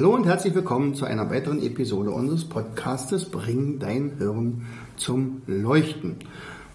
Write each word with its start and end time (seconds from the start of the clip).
Hallo 0.00 0.14
und 0.14 0.24
herzlich 0.24 0.54
willkommen 0.54 0.94
zu 0.94 1.04
einer 1.04 1.28
weiteren 1.28 1.62
Episode 1.62 2.10
unseres 2.10 2.46
Podcastes 2.46 3.26
Bring 3.26 3.78
dein 3.80 4.16
Hirn 4.16 4.62
zum 4.96 5.42
Leuchten. 5.46 6.16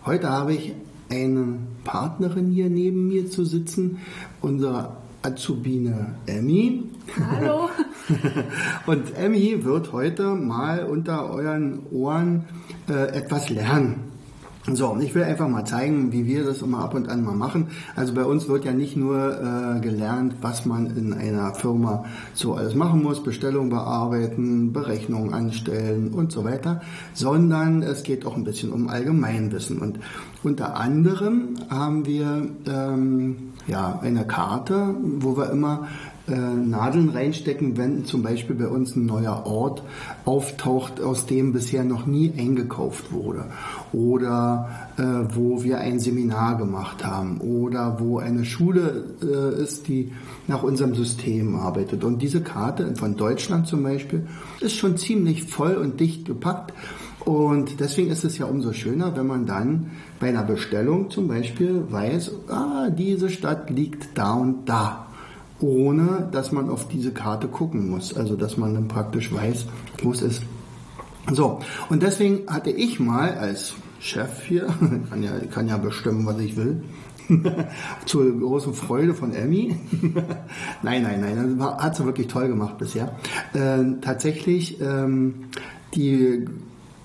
Heute 0.06 0.30
habe 0.30 0.54
ich 0.54 0.74
eine 1.10 1.58
Partnerin 1.84 2.52
hier 2.52 2.70
neben 2.70 3.08
mir 3.08 3.28
zu 3.28 3.44
sitzen, 3.44 3.98
unsere 4.42 4.98
Azubine 5.24 6.14
Emmy. 6.28 6.84
Hallo. 7.32 7.72
und 8.86 9.18
Emmy 9.18 9.66
wird 9.66 9.92
heute 9.92 10.36
mal 10.36 10.86
unter 10.86 11.28
euren 11.34 11.80
Ohren 11.92 12.46
äh, 12.88 13.08
etwas 13.08 13.50
lernen. 13.50 14.15
So, 14.74 14.88
und 14.88 15.02
ich 15.02 15.14
will 15.14 15.24
einfach 15.24 15.48
mal 15.48 15.64
zeigen, 15.64 16.12
wie 16.12 16.26
wir 16.26 16.44
das 16.44 16.64
immer 16.64 16.80
ab 16.80 16.96
und 16.96 17.08
an 17.08 17.24
mal 17.24 17.36
machen. 17.36 17.68
Also 17.96 18.16
bei 18.16 18.24
uns 18.24 18.48
wird 18.48 18.66
ja 18.66 18.74
nicht 18.74 18.98
nur 18.98 19.16
äh, 19.16 19.80
gelernt, 19.80 20.38
was 20.42 20.66
man 20.66 20.88
in 20.98 21.14
einer 21.14 21.54
Firma 21.54 22.06
so 22.34 22.56
alles 22.56 22.74
machen 22.74 23.04
muss, 23.04 23.22
Bestellung 23.22 23.70
bearbeiten, 23.70 24.74
Berechnungen 24.74 25.36
anstellen 25.36 26.14
und 26.14 26.32
so 26.32 26.44
weiter, 26.46 26.82
sondern 27.14 27.84
es 27.84 28.02
geht 28.02 28.26
auch 28.26 28.36
ein 28.36 28.44
bisschen 28.44 28.72
um 28.72 28.90
Allgemeinwissen. 28.90 29.78
Und 29.78 30.00
unter 30.44 30.76
anderem 30.78 31.58
haben 31.70 32.08
wir 32.08 32.48
ähm, 32.68 33.54
ja 33.68 34.00
eine 34.02 34.26
Karte, 34.26 34.96
wo 35.20 35.38
wir 35.38 35.52
immer 35.52 35.88
Nadeln 36.32 37.10
reinstecken, 37.10 37.78
wenn 37.78 38.06
zum 38.06 38.24
Beispiel 38.24 38.56
bei 38.56 38.68
uns 38.68 38.96
ein 38.96 39.06
neuer 39.06 39.46
Ort 39.46 39.84
auftaucht, 40.26 41.00
aus 41.00 41.28
dem 41.28 41.54
bisher 41.54 41.84
noch 41.84 42.08
nie 42.08 42.34
eingekauft 42.38 43.12
wurde. 43.12 43.46
Oder 43.94 44.70
äh, 44.98 45.04
wo 45.36 45.64
wir 45.64 45.80
ein 45.80 46.00
Seminar 46.00 46.58
gemacht 46.58 47.06
haben. 47.06 47.40
Oder 47.42 48.00
wo 48.00 48.18
eine 48.18 48.44
Schule 48.44 49.06
äh, 49.22 49.62
ist, 49.62 49.88
die 49.88 50.12
nach 50.48 50.64
unserem 50.64 50.96
System 50.96 51.56
arbeitet. 51.56 52.04
Und 52.04 52.22
diese 52.22 52.42
Karte 52.42 52.96
von 52.96 53.16
Deutschland 53.16 53.68
zum 53.68 53.84
Beispiel 53.84 54.28
ist 54.62 54.76
schon 54.76 54.98
ziemlich 54.98 55.44
voll 55.44 55.76
und 55.76 56.00
dicht 56.00 56.26
gepackt. 56.26 56.74
Und 57.24 57.80
deswegen 57.80 58.12
ist 58.12 58.24
es 58.24 58.38
ja 58.38 58.46
umso 58.46 58.72
schöner, 58.72 59.16
wenn 59.16 59.26
man 59.26 59.46
dann 59.46 59.92
bei 60.20 60.30
einer 60.30 60.44
Bestellung 60.44 61.10
zum 61.10 61.28
Beispiel 61.28 61.84
weiß, 61.90 62.32
ah, 62.50 62.90
diese 62.90 63.30
Stadt 63.30 63.70
liegt 63.72 64.16
da 64.16 64.34
und 64.34 64.70
da 64.70 65.08
ohne 65.60 66.28
dass 66.32 66.52
man 66.52 66.70
auf 66.70 66.88
diese 66.88 67.12
Karte 67.12 67.48
gucken 67.48 67.90
muss. 67.90 68.16
Also 68.16 68.36
dass 68.36 68.58
man 68.58 68.74
dann 68.74 68.88
praktisch 68.88 69.34
weiß, 69.34 69.66
wo 70.04 70.12
es 70.12 70.22
ist. 70.22 70.42
So, 71.32 71.60
und 71.90 72.04
deswegen 72.04 72.48
hatte 72.48 72.70
ich 72.70 73.00
mal 73.00 73.34
als 73.34 73.74
Chef 74.00 74.44
hier, 74.44 74.68
kann 75.10 75.24
ja, 75.24 75.32
kann 75.52 75.68
ja 75.68 75.78
bestimmen, 75.78 76.26
was 76.26 76.40
ich 76.40 76.56
will, 76.56 76.84
zur 78.06 78.40
großen 78.40 78.74
Freude 78.74 79.16
von 79.16 79.34
Emmy. 79.34 79.76
nein, 80.84 81.02
nein, 81.02 81.22
nein, 81.22 81.58
das 81.58 81.78
hat 81.78 81.96
sie 81.96 82.06
wirklich 82.06 82.28
toll 82.28 82.48
gemacht 82.48 82.78
bisher. 82.78 83.16
Äh, 83.54 84.00
tatsächlich 84.02 84.80
ähm, 84.82 85.46
die 85.96 86.46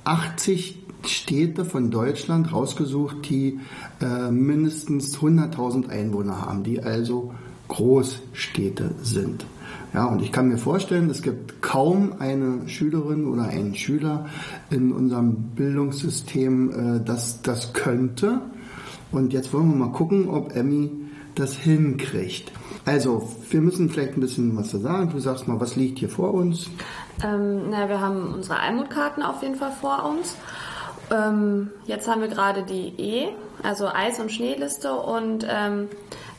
80 0.04 0.80
Städte 1.06 1.64
von 1.64 1.90
Deutschland 1.90 2.52
rausgesucht, 2.52 3.30
die 3.30 3.60
äh, 4.02 4.30
mindestens 4.30 5.16
100.000 5.16 5.88
Einwohner 5.88 6.42
haben, 6.42 6.62
die 6.62 6.82
also 6.82 7.32
Großstädte 7.70 8.90
sind. 9.02 9.46
Ja, 9.94 10.06
und 10.06 10.22
ich 10.22 10.30
kann 10.30 10.48
mir 10.48 10.58
vorstellen, 10.58 11.08
es 11.08 11.22
gibt 11.22 11.62
kaum 11.62 12.14
eine 12.18 12.68
Schülerin 12.68 13.26
oder 13.26 13.44
einen 13.44 13.74
Schüler 13.74 14.26
in 14.70 14.92
unserem 14.92 15.34
Bildungssystem, 15.56 16.98
äh, 16.98 17.04
das 17.04 17.42
das 17.42 17.72
könnte. 17.72 18.42
Und 19.10 19.32
jetzt 19.32 19.52
wollen 19.52 19.70
wir 19.70 19.86
mal 19.86 19.92
gucken, 19.92 20.28
ob 20.28 20.54
Emmy 20.54 20.90
das 21.34 21.54
hinkriegt. 21.54 22.52
Also, 22.84 23.28
wir 23.50 23.60
müssen 23.60 23.88
vielleicht 23.88 24.16
ein 24.16 24.20
bisschen 24.20 24.56
was 24.56 24.70
sagen. 24.70 25.10
Du 25.10 25.18
sagst 25.18 25.48
mal, 25.48 25.60
was 25.60 25.76
liegt 25.76 25.98
hier 25.98 26.08
vor 26.08 26.34
uns? 26.34 26.68
Ähm, 27.24 27.70
na, 27.70 27.88
wir 27.88 28.00
haben 28.00 28.34
unsere 28.34 28.60
Almutkarten 28.60 29.22
auf 29.22 29.42
jeden 29.42 29.56
Fall 29.56 29.72
vor 29.80 30.04
uns. 30.04 30.36
Ähm, 31.10 31.70
jetzt 31.86 32.08
haben 32.08 32.20
wir 32.20 32.28
gerade 32.28 32.62
die 32.62 32.94
E, 32.98 33.28
also 33.62 33.88
Eis- 33.88 34.20
und 34.20 34.30
Schneeliste 34.30 34.92
und 34.94 35.44
ähm, 35.48 35.88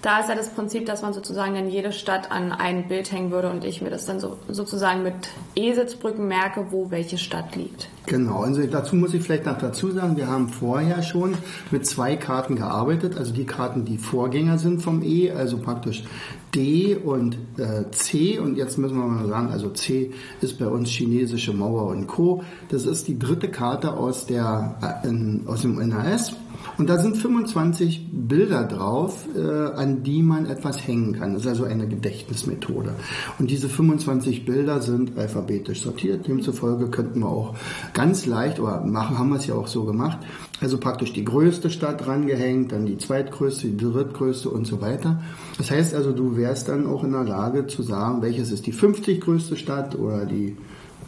da 0.01 0.19
ist 0.19 0.29
ja 0.29 0.35
das 0.35 0.50
Prinzip, 0.50 0.85
dass 0.85 1.01
man 1.01 1.13
sozusagen 1.13 1.53
dann 1.53 1.69
jede 1.69 1.91
Stadt 1.91 2.31
an 2.31 2.51
ein 2.51 2.88
Bild 2.88 3.12
hängen 3.12 3.31
würde 3.31 3.50
und 3.50 3.63
ich 3.63 3.81
mir 3.81 3.89
das 3.89 4.06
dann 4.06 4.19
so, 4.19 4.38
sozusagen 4.50 5.03
mit 5.03 5.13
E-Sitzbrücken 5.56 6.28
merke, 6.28 6.67
wo 6.72 6.89
welche 6.89 7.17
Stadt 7.17 7.56
liegt. 7.56 7.88
Genau, 8.07 8.41
also 8.41 8.66
dazu 8.66 8.95
muss 8.95 9.13
ich 9.13 9.22
vielleicht 9.22 9.45
noch 9.45 9.59
dazu 9.59 9.91
sagen, 9.91 10.17
wir 10.17 10.28
haben 10.28 10.50
vorher 10.50 11.03
schon 11.03 11.35
mit 11.69 11.85
zwei 11.85 12.16
Karten 12.16 12.56
gearbeitet, 12.56 13.16
also 13.16 13.31
die 13.31 13.45
Karten, 13.45 13.85
die 13.85 14.00
Vorgänger 14.00 14.57
sind 14.57 14.81
vom 14.81 15.03
E, 15.03 15.31
also 15.31 15.59
praktisch 15.59 16.03
D 16.56 16.95
und 16.95 17.38
äh, 17.57 17.90
C 17.91 18.40
und 18.40 18.57
jetzt 18.57 18.78
müssen 18.78 18.97
wir 18.97 19.06
mal 19.06 19.28
sagen, 19.28 19.51
also 19.51 19.69
C 19.69 20.11
ist 20.41 20.57
bei 20.57 20.67
uns 20.67 20.90
chinesische 20.90 21.53
Mauer 21.53 21.88
und 21.88 22.07
Co. 22.07 22.44
Das 22.69 22.85
ist 22.85 23.07
die 23.07 23.17
dritte 23.17 23.50
Karte 23.50 23.94
aus, 23.94 24.25
der, 24.25 25.03
äh, 25.03 25.07
in, 25.07 25.44
aus 25.47 25.61
dem 25.61 25.79
NHS 25.79 26.35
und 26.77 26.89
da 26.89 26.97
sind 26.97 27.17
25 27.17 28.07
Bilder 28.11 28.63
drauf, 28.63 29.25
äh, 29.35 29.41
an 29.41 30.03
die 30.03 30.22
man 30.23 30.45
etwas 30.45 30.88
hängen 30.88 31.13
kann. 31.13 31.33
Das 31.33 31.44
ist 31.44 31.47
also 31.47 31.63
eine 31.66 31.88
Gedächtnismethode. 31.88 32.94
Und 33.39 33.51
diese 33.51 33.69
25 33.69 34.45
Bilder 34.45 34.81
sind 34.81 35.17
alphabetisch 35.17 35.81
sortiert. 35.81 36.27
Demzufolge 36.27 36.89
könnten 36.89 37.19
wir 37.19 37.29
auch 37.29 37.55
ganz 37.94 38.25
leicht, 38.25 38.59
oder 38.59 38.81
machen, 38.81 39.17
haben 39.17 39.29
wir 39.29 39.38
es 39.38 39.47
ja 39.47 39.55
auch 39.55 39.67
so 39.67 39.85
gemacht, 39.85 40.19
also 40.59 40.77
praktisch 40.77 41.13
die 41.13 41.25
größte 41.25 41.69
Stadt 41.69 42.07
rangehängt, 42.07 42.72
dann 42.72 42.85
die 42.85 42.97
zweitgrößte, 42.97 43.67
die 43.67 43.78
drittgrößte 43.78 44.49
und 44.49 44.66
so 44.66 44.81
weiter. 44.81 45.22
Das 45.57 45.72
heißt 45.72 45.93
also, 45.93 46.11
du 46.11 46.35
wärst 46.35 46.67
dann 46.69 46.88
auch 46.88 47.03
in 47.03 47.11
der 47.11 47.23
Lage 47.23 47.67
zu 47.67 47.83
sagen, 47.83 48.22
welches 48.22 48.51
ist 48.51 48.66
die 48.66 48.72
50 48.72 49.22
größte 49.22 49.55
Stadt 49.55 49.95
oder 49.95 50.25
die 50.25 50.57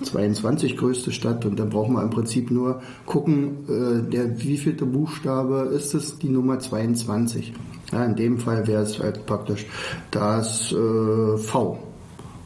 22 0.01 0.77
größte 0.77 1.11
Stadt 1.11 1.45
und 1.45 1.59
dann 1.59 1.69
brauchen 1.69 1.95
wir 1.95 2.03
im 2.03 2.09
Prinzip 2.09 2.51
nur 2.51 2.81
gucken, 3.05 3.65
äh, 3.67 4.09
der 4.09 4.41
wievielte 4.41 4.85
Buchstabe 4.85 5.71
ist 5.73 5.93
es, 5.93 6.17
die 6.17 6.29
Nummer 6.29 6.59
22. 6.59 7.53
Ja, 7.91 8.05
in 8.05 8.15
dem 8.15 8.39
Fall 8.39 8.65
wäre 8.67 8.81
es 8.81 8.99
halt 8.99 9.25
praktisch 9.25 9.65
das 10.11 10.71
äh, 10.71 11.37
V. 11.37 11.79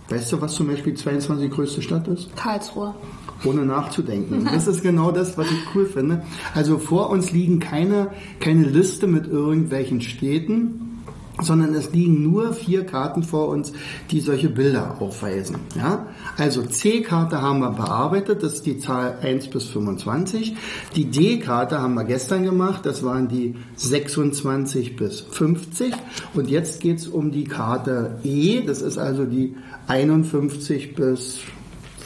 Weißt 0.09 0.31
du, 0.31 0.41
was 0.41 0.53
zum 0.55 0.67
Beispiel 0.67 0.93
die 0.93 1.01
22 1.01 1.51
größte 1.51 1.81
Stadt 1.81 2.07
ist? 2.07 2.35
Karlsruhe. 2.35 2.95
Ohne 3.43 3.65
nachzudenken. 3.65 4.47
Das 4.53 4.67
ist 4.67 4.81
genau 4.81 5.11
das, 5.11 5.37
was 5.37 5.47
ich 5.47 5.75
cool 5.75 5.85
finde. 5.85 6.23
Also 6.55 6.79
vor 6.79 7.09
uns 7.09 7.31
liegen 7.31 7.59
keine, 7.59 8.09
keine 8.39 8.63
Liste 8.63 9.07
mit 9.07 9.27
irgendwelchen 9.27 10.01
Städten, 10.01 10.96
sondern 11.41 11.73
es 11.75 11.91
liegen 11.91 12.23
nur 12.23 12.53
vier 12.53 12.85
Karten 12.85 13.23
vor 13.23 13.49
uns, 13.49 13.73
die 14.11 14.21
solche 14.21 14.49
Bilder 14.49 14.97
aufweisen. 14.99 15.57
Ja? 15.75 16.07
Also 16.37 16.63
C-Karte 16.63 17.41
haben 17.41 17.59
wir 17.59 17.71
bearbeitet, 17.71 18.43
das 18.43 18.55
ist 18.55 18.65
die 18.65 18.79
Zahl 18.79 19.17
1 19.21 19.47
bis 19.47 19.65
25. 19.65 20.55
Die 20.95 21.05
D-Karte 21.05 21.79
haben 21.81 21.93
wir 21.93 22.03
gestern 22.03 22.43
gemacht, 22.43 22.85
das 22.85 23.03
waren 23.03 23.27
die 23.27 23.55
26 23.75 24.95
bis 24.95 25.21
50. 25.21 25.93
Und 26.33 26.49
jetzt 26.49 26.81
geht's 26.81 27.07
um 27.07 27.31
die 27.31 27.45
Karte 27.45 28.19
E, 28.23 28.61
das 28.61 28.81
ist 28.81 28.97
also 28.97 29.25
die 29.25 29.55
51 29.87 30.95
bis 30.95 31.39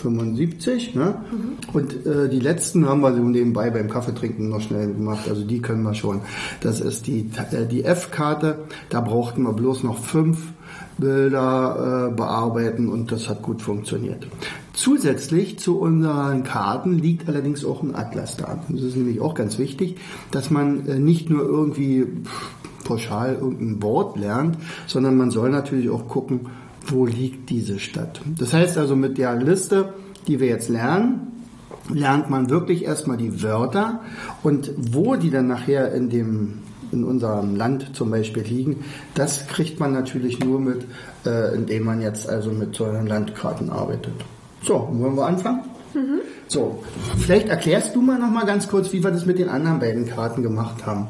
75. 0.02 0.96
Ne? 0.96 1.16
Mhm. 1.32 1.74
Und 1.74 2.06
äh, 2.06 2.30
die 2.30 2.40
letzten 2.40 2.88
haben 2.88 3.02
wir 3.02 3.14
so 3.14 3.22
nebenbei 3.22 3.70
beim 3.70 3.90
Kaffeetrinken 3.90 4.50
noch 4.50 4.62
schnell 4.62 4.88
gemacht. 4.88 5.30
Also 5.30 5.44
die 5.44 5.62
können 5.62 5.84
wir 5.84 5.94
schon. 5.94 6.22
Das 6.62 6.82
ist 6.82 7.08
die, 7.08 7.30
äh, 7.52 7.66
die 7.66 7.84
F-Karte. 7.84 8.60
Da 8.90 9.02
brauchten 9.02 9.44
wir 9.44 9.54
bloß 9.54 9.84
noch 9.84 10.00
fünf 10.00 10.40
Bilder 10.98 12.10
äh, 12.12 12.16
bearbeiten 12.16 12.88
und 12.88 13.12
das 13.12 13.28
hat 13.28 13.42
gut 13.42 13.62
funktioniert. 13.62 14.28
Zusätzlich 14.74 15.60
zu 15.60 15.80
unseren 15.80 16.44
Karten 16.44 16.98
liegt 16.98 17.28
allerdings 17.28 17.66
auch 17.66 17.84
ein 17.84 17.96
Atlas 17.96 18.38
da. 18.38 18.64
Das 18.70 18.82
ist 18.82 18.96
nämlich 18.96 19.20
auch 19.20 19.34
ganz 19.34 19.58
wichtig, 19.58 19.98
dass 20.32 20.50
man 20.50 20.88
äh, 20.88 21.00
nicht 21.00 21.30
nur 21.30 21.44
irgendwie 21.44 22.08
pauschal 22.84 23.38
irgendein 23.40 23.82
Wort 23.82 24.18
lernt, 24.18 24.58
sondern 24.88 25.18
man 25.18 25.32
soll 25.32 25.50
natürlich 25.50 25.90
auch 25.90 26.08
gucken, 26.08 26.42
wo 26.88 27.06
liegt 27.06 27.50
diese 27.50 27.80
Stadt. 27.80 28.22
Das 28.38 28.54
heißt 28.54 28.78
also 28.78 28.96
mit 28.96 29.18
der 29.18 29.36
Liste, 29.36 29.94
die 30.28 30.40
wir 30.40 30.48
jetzt 30.48 30.70
lernen, 30.70 31.46
lernt 31.90 32.30
man 32.30 32.50
wirklich 32.50 32.86
erstmal 32.86 33.18
die 33.18 33.42
Wörter 33.44 34.02
und 34.44 34.72
wo 34.78 35.16
die 35.16 35.30
dann 35.30 35.48
nachher 35.48 35.94
in 35.94 36.10
dem 36.10 36.60
in 36.92 37.06
unserem 37.06 37.56
Land 37.56 37.96
zum 37.96 38.12
Beispiel 38.12 38.44
liegen, 38.44 38.84
das 39.14 39.48
kriegt 39.48 39.80
man 39.80 39.94
natürlich 39.94 40.44
nur 40.44 40.60
mit, 40.60 40.86
äh, 41.26 41.56
indem 41.56 41.86
man 41.86 42.02
jetzt 42.02 42.28
also 42.28 42.52
mit 42.52 42.76
solchen 42.76 43.08
Landkarten 43.08 43.70
arbeitet. 43.70 44.14
So, 44.62 44.90
wollen 44.92 45.16
wir 45.16 45.26
anfangen? 45.26 45.62
So, 46.48 46.84
vielleicht 47.18 47.48
erklärst 47.48 47.96
du 47.96 48.02
mal 48.02 48.20
noch 48.20 48.30
mal 48.30 48.46
ganz 48.46 48.68
kurz, 48.68 48.92
wie 48.92 49.04
wir 49.04 49.12
das 49.12 49.26
mit 49.26 49.40
den 49.40 49.50
anderen 49.50 49.80
beiden 49.80 50.06
Karten 50.06 50.44
gemacht 50.44 50.86
haben. 50.86 51.08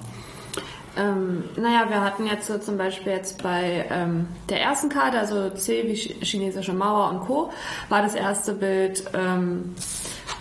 Ähm, 0.97 1.43
naja, 1.55 1.85
wir 1.89 2.01
hatten 2.03 2.25
jetzt 2.25 2.47
so 2.47 2.57
zum 2.57 2.77
Beispiel 2.77 3.13
jetzt 3.13 3.41
bei 3.41 3.85
ähm, 3.89 4.27
der 4.49 4.61
ersten 4.61 4.89
Karte, 4.89 5.19
also 5.19 5.49
C 5.51 5.83
wie 5.87 5.93
Ch- 5.93 6.23
chinesische 6.23 6.73
Mauer 6.73 7.09
und 7.11 7.21
Co., 7.21 7.49
war 7.89 8.01
das 8.01 8.13
erste 8.15 8.53
Bild 8.53 9.03
ähm, 9.13 9.73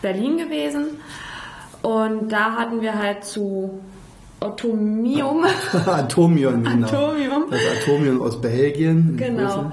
Berlin 0.02 0.38
gewesen. 0.38 0.98
Und 1.82 2.30
da 2.32 2.56
hatten 2.56 2.80
wir 2.80 2.98
halt 2.98 3.24
zu 3.24 3.78
Atomium, 4.40 5.44
Atomium, 5.86 6.62
genau. 6.64 6.86
Atomium. 6.88 7.44
Das 7.50 7.60
Atomium 7.82 8.22
aus 8.22 8.40
Belgien. 8.40 9.16
genau, 9.18 9.70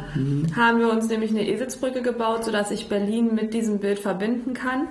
haben 0.56 0.80
wir 0.80 0.92
uns 0.92 1.08
nämlich 1.08 1.32
eine 1.32 1.48
Eselsbrücke 1.48 2.02
gebaut, 2.02 2.44
sodass 2.44 2.70
ich 2.72 2.90
Berlin 2.90 3.34
mit 3.34 3.54
diesem 3.54 3.80
Bild 3.80 3.98
verbinden 4.00 4.54
kann. 4.54 4.90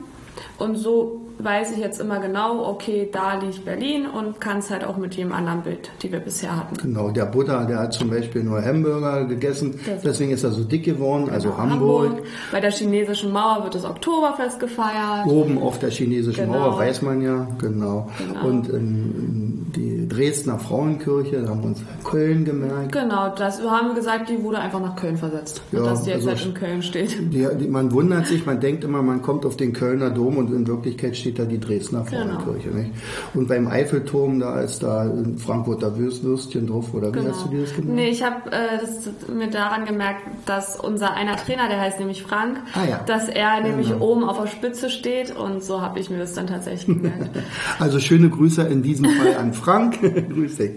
Und 0.58 0.76
so 0.76 1.25
weiß 1.38 1.72
ich 1.72 1.78
jetzt 1.78 2.00
immer 2.00 2.18
genau, 2.20 2.64
okay, 2.68 3.08
da 3.12 3.34
liegt 3.38 3.64
Berlin 3.64 4.06
und 4.06 4.40
kann 4.40 4.58
es 4.58 4.70
halt 4.70 4.84
auch 4.84 4.96
mit 4.96 5.14
jedem 5.14 5.32
anderen 5.32 5.62
Bild, 5.62 5.90
die 6.02 6.10
wir 6.10 6.20
bisher 6.20 6.56
hatten. 6.56 6.76
Genau, 6.76 7.10
der 7.10 7.26
Buddha, 7.26 7.64
der 7.64 7.78
hat 7.80 7.92
zum 7.92 8.10
Beispiel 8.10 8.42
nur 8.42 8.62
Hamburger 8.64 9.24
gegessen, 9.26 9.78
Das- 9.86 10.02
deswegen 10.02 10.30
ist 10.32 10.44
er 10.44 10.50
so 10.50 10.64
dick 10.64 10.84
geworden, 10.84 11.28
also 11.30 11.50
Genau, 11.50 11.58
Hamburg. 11.62 12.22
Bei 12.52 12.60
der 12.60 12.70
chinesischen 12.72 13.32
Mauer 13.32 13.62
wird 13.64 13.74
das 13.74 13.84
Oktoberfest 13.84 14.60
gefeiert. 14.60 15.26
Oben 15.26 15.58
auf 15.62 15.78
der 15.78 15.90
chinesischen 15.90 16.46
Genau. 16.46 16.58
Mauer 16.70 16.78
weiß 16.78 17.02
man 17.02 17.20
ja, 17.20 17.46
genau. 17.58 18.08
Genau. 18.18 18.46
Und 18.46 18.68
ähm, 18.70 19.66
die 19.76 19.95
Dresdner 20.16 20.58
Frauenkirche, 20.58 21.42
da 21.42 21.48
haben 21.50 21.60
wir 21.60 21.66
uns 21.68 21.80
Köln 22.04 22.44
gemerkt. 22.44 22.92
Genau, 22.92 23.34
das 23.34 23.60
haben 23.62 23.88
wir 23.88 23.94
gesagt, 23.94 24.28
die 24.30 24.42
wurde 24.42 24.58
einfach 24.58 24.80
nach 24.80 24.96
Köln 24.96 25.16
versetzt. 25.16 25.60
Ja, 25.72 25.80
dass 25.82 26.02
die 26.04 26.10
jetzt 26.10 26.26
also 26.26 26.30
halt 26.30 26.46
in 26.46 26.54
Köln 26.54 26.82
steht. 26.82 27.16
Die, 27.32 27.46
die, 27.60 27.68
man 27.68 27.92
wundert 27.92 28.26
sich, 28.26 28.46
man 28.46 28.60
denkt 28.60 28.84
immer, 28.84 29.02
man 29.02 29.20
kommt 29.22 29.44
auf 29.44 29.56
den 29.56 29.72
Kölner 29.72 30.10
Dom 30.10 30.36
und 30.38 30.52
in 30.52 30.66
Wirklichkeit 30.66 31.16
steht 31.16 31.38
da 31.38 31.44
die 31.44 31.60
Dresdner 31.60 32.04
Genau. 32.10 32.40
Frauenkirche. 32.40 32.68
Nicht? 32.70 32.90
Und 33.34 33.48
beim 33.48 33.66
Eiffelturm, 33.68 34.40
da 34.40 34.60
ist 34.60 34.82
da 34.82 35.02
ein 35.02 35.36
Frankfurter 35.38 35.98
Würst, 35.98 36.24
Würstchen 36.24 36.66
drauf, 36.66 36.94
oder 36.94 37.12
wie 37.14 37.18
hast 37.28 37.44
du 37.44 37.48
dir 37.50 37.60
das? 37.62 37.74
Genau. 37.74 37.92
Nee, 37.92 38.08
ich 38.08 38.22
habe 38.22 38.50
äh, 38.52 39.32
mir 39.32 39.48
daran 39.50 39.84
gemerkt, 39.84 40.22
dass 40.46 40.78
unser 40.80 41.12
einer 41.14 41.36
Trainer, 41.36 41.68
der 41.68 41.80
heißt 41.80 41.98
nämlich 41.98 42.22
Frank, 42.22 42.58
Ah, 42.74 42.84
ja. 42.88 43.00
dass 43.06 43.28
er 43.28 43.60
nämlich 43.60 43.90
Genau. 43.90 44.04
oben 44.06 44.24
auf 44.24 44.40
der 44.40 44.46
Spitze 44.48 44.88
steht 44.90 45.36
und 45.36 45.62
so 45.62 45.80
habe 45.82 45.98
ich 46.00 46.08
mir 46.10 46.18
das 46.18 46.32
dann 46.34 46.46
tatsächlich 46.46 46.86
gemerkt. 46.86 47.30
Also 47.78 47.98
schöne 48.00 48.30
Grüße 48.30 48.62
in 48.62 48.82
diesem 48.82 49.04
Fall 49.06 49.36
an 49.38 49.52
Frank. 49.52 49.98
Grüß 50.34 50.56
dich. 50.56 50.70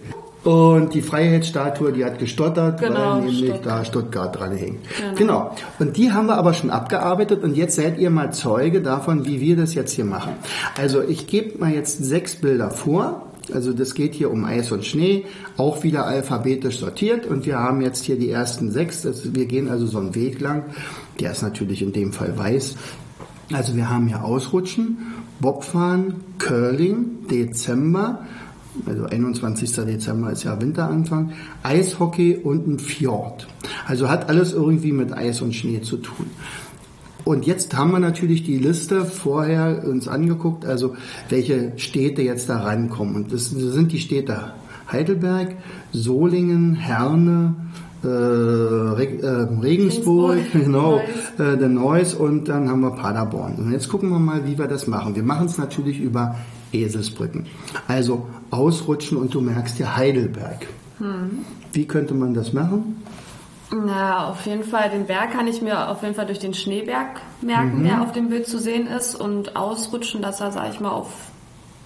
Und 0.44 0.94
die 0.94 1.02
Freiheitsstatue, 1.02 1.92
die 1.92 2.06
hat 2.06 2.18
gestottert, 2.18 2.80
Genau, 2.80 3.16
weil 3.16 3.22
nämlich 3.24 3.40
Stuttgart. 3.40 3.66
da 3.66 3.86
Stuttgart 3.86 4.40
dran 4.40 4.56
hängt. 4.56 4.80
Genau. 4.98 5.16
Genau. 5.18 5.56
Und 5.80 5.98
die 5.98 6.12
haben 6.14 6.28
wir 6.28 6.38
aber 6.38 6.54
schon 6.54 6.70
abgearbeitet 6.70 7.44
und 7.44 7.58
jetzt 7.58 7.76
seid 7.76 8.00
ihr 8.00 8.10
mal 8.10 8.32
Zeuge 8.32 8.82
davon, 8.82 9.26
wie 9.26 9.42
wir 9.42 9.58
das 9.58 9.74
jetzt 9.74 9.92
hier 9.92 10.06
machen. 10.06 10.32
Also 10.78 11.02
ich 11.02 11.28
gebe 11.28 11.58
mal 11.60 11.72
jetzt 11.74 12.04
sechs 12.04 12.38
Bilder 12.38 12.72
vor. 12.72 13.26
Also 13.54 13.74
das 13.74 13.96
geht 13.96 14.14
hier 14.14 14.32
um 14.32 14.46
Eis 14.46 14.72
und 14.72 14.86
Schnee, 14.86 15.26
auch 15.58 15.84
wieder 15.84 16.06
alphabetisch 16.06 16.78
sortiert 16.80 17.26
und 17.26 17.46
wir 17.48 17.58
haben 17.60 17.82
jetzt 17.82 18.06
hier 18.06 18.16
die 18.18 18.30
ersten 18.30 18.72
sechs. 18.72 19.02
Das, 19.02 19.34
wir 19.36 19.46
gehen 19.46 19.68
also 19.70 19.88
so 19.88 19.98
einen 19.98 20.16
Weg 20.16 20.40
lang. 20.40 20.66
Der 21.20 21.32
ist 21.32 21.42
natürlich 21.42 21.82
in 21.82 21.92
dem 21.92 22.14
Fall 22.14 22.38
weiß. 22.38 22.76
Also 23.52 23.76
wir 23.76 23.90
haben 23.90 24.08
hier 24.08 24.24
Ausrutschen, 24.24 25.00
Bobfahren, 25.40 26.16
Curling, 26.38 27.28
Dezember, 27.30 28.26
also 28.86 29.06
21. 29.06 29.72
Dezember 29.86 30.32
ist 30.32 30.44
ja 30.44 30.60
Winteranfang, 30.62 31.32
Eishockey 31.64 32.38
und 32.38 32.68
ein 32.68 32.80
Fjord. 32.80 33.48
Also 33.88 34.10
hat 34.10 34.30
alles 34.30 34.54
irgendwie 34.54 34.92
mit 34.92 35.14
Eis 35.14 35.42
und 35.42 35.54
Schnee 35.54 35.82
zu 35.82 35.98
tun. 35.98 36.28
Und 37.26 37.46
jetzt 37.46 37.76
haben 37.76 37.92
wir 37.92 38.00
natürlich 38.00 38.44
die 38.44 38.58
Liste 38.58 39.06
vorher 39.06 39.84
uns 39.86 40.08
angeguckt, 40.08 40.66
also 40.66 40.96
welche 41.30 41.74
Städte 41.78 42.22
jetzt 42.22 42.50
da 42.50 42.60
rankommen. 42.60 43.16
Und 43.16 43.34
das 43.34 43.50
sind 43.50 43.92
die 43.92 44.00
Städte 44.00 44.54
Heidelberg, 44.92 45.58
Solingen, 45.92 46.74
Herne, 46.74 47.56
äh, 48.04 48.08
Reg 48.08 49.22
äh, 49.22 49.28
Regensburg, 49.28 50.38
Regensburg, 50.38 50.38
genau, 50.54 50.92
Neuss. 50.92 51.02
äh, 51.38 51.58
der 51.58 51.70
Neuss 51.70 52.14
und 52.14 52.48
dann 52.48 52.70
haben 52.70 52.82
wir 52.82 52.92
Paderborn. 52.92 53.56
Und 53.56 53.72
jetzt 53.74 53.90
gucken 53.90 54.10
wir 54.10 54.20
mal, 54.20 54.48
wie 54.48 54.58
wir 54.58 54.68
das 54.68 54.88
machen. 54.88 55.16
Wir 55.16 55.24
machen 55.24 55.48
es 55.48 55.58
natürlich 55.58 56.00
über 56.00 56.36
Eselsbrücken. 56.72 57.48
Also 57.88 58.28
ausrutschen 58.52 59.18
und 59.18 59.34
du 59.34 59.42
merkst 59.42 59.80
ja 59.80 59.96
Heidelberg. 59.96 60.68
Wie 61.74 61.86
könnte 61.86 62.14
man 62.14 62.34
das 62.34 62.52
machen? 62.54 63.04
Na, 63.72 64.28
auf 64.30 64.46
jeden 64.48 64.64
Fall, 64.64 64.90
den 64.90 65.06
Berg 65.06 65.32
kann 65.32 65.46
ich 65.48 65.62
mir 65.62 65.90
auf 65.90 66.02
jeden 66.02 66.16
Fall 66.16 66.26
durch 66.26 66.40
den 66.40 66.54
Schneeberg 66.56 67.22
merken, 67.42 67.80
Mhm. 67.80 67.84
der 67.84 68.02
auf 68.02 68.12
dem 68.12 68.30
Bild 68.30 68.48
zu 68.48 68.58
sehen 68.60 68.88
ist 68.88 69.16
und 69.16 69.56
ausrutschen, 69.56 70.22
dass 70.24 70.42
er, 70.42 70.52
sag 70.52 70.74
ich 70.74 70.80
mal, 70.80 70.90
auf 70.90 71.10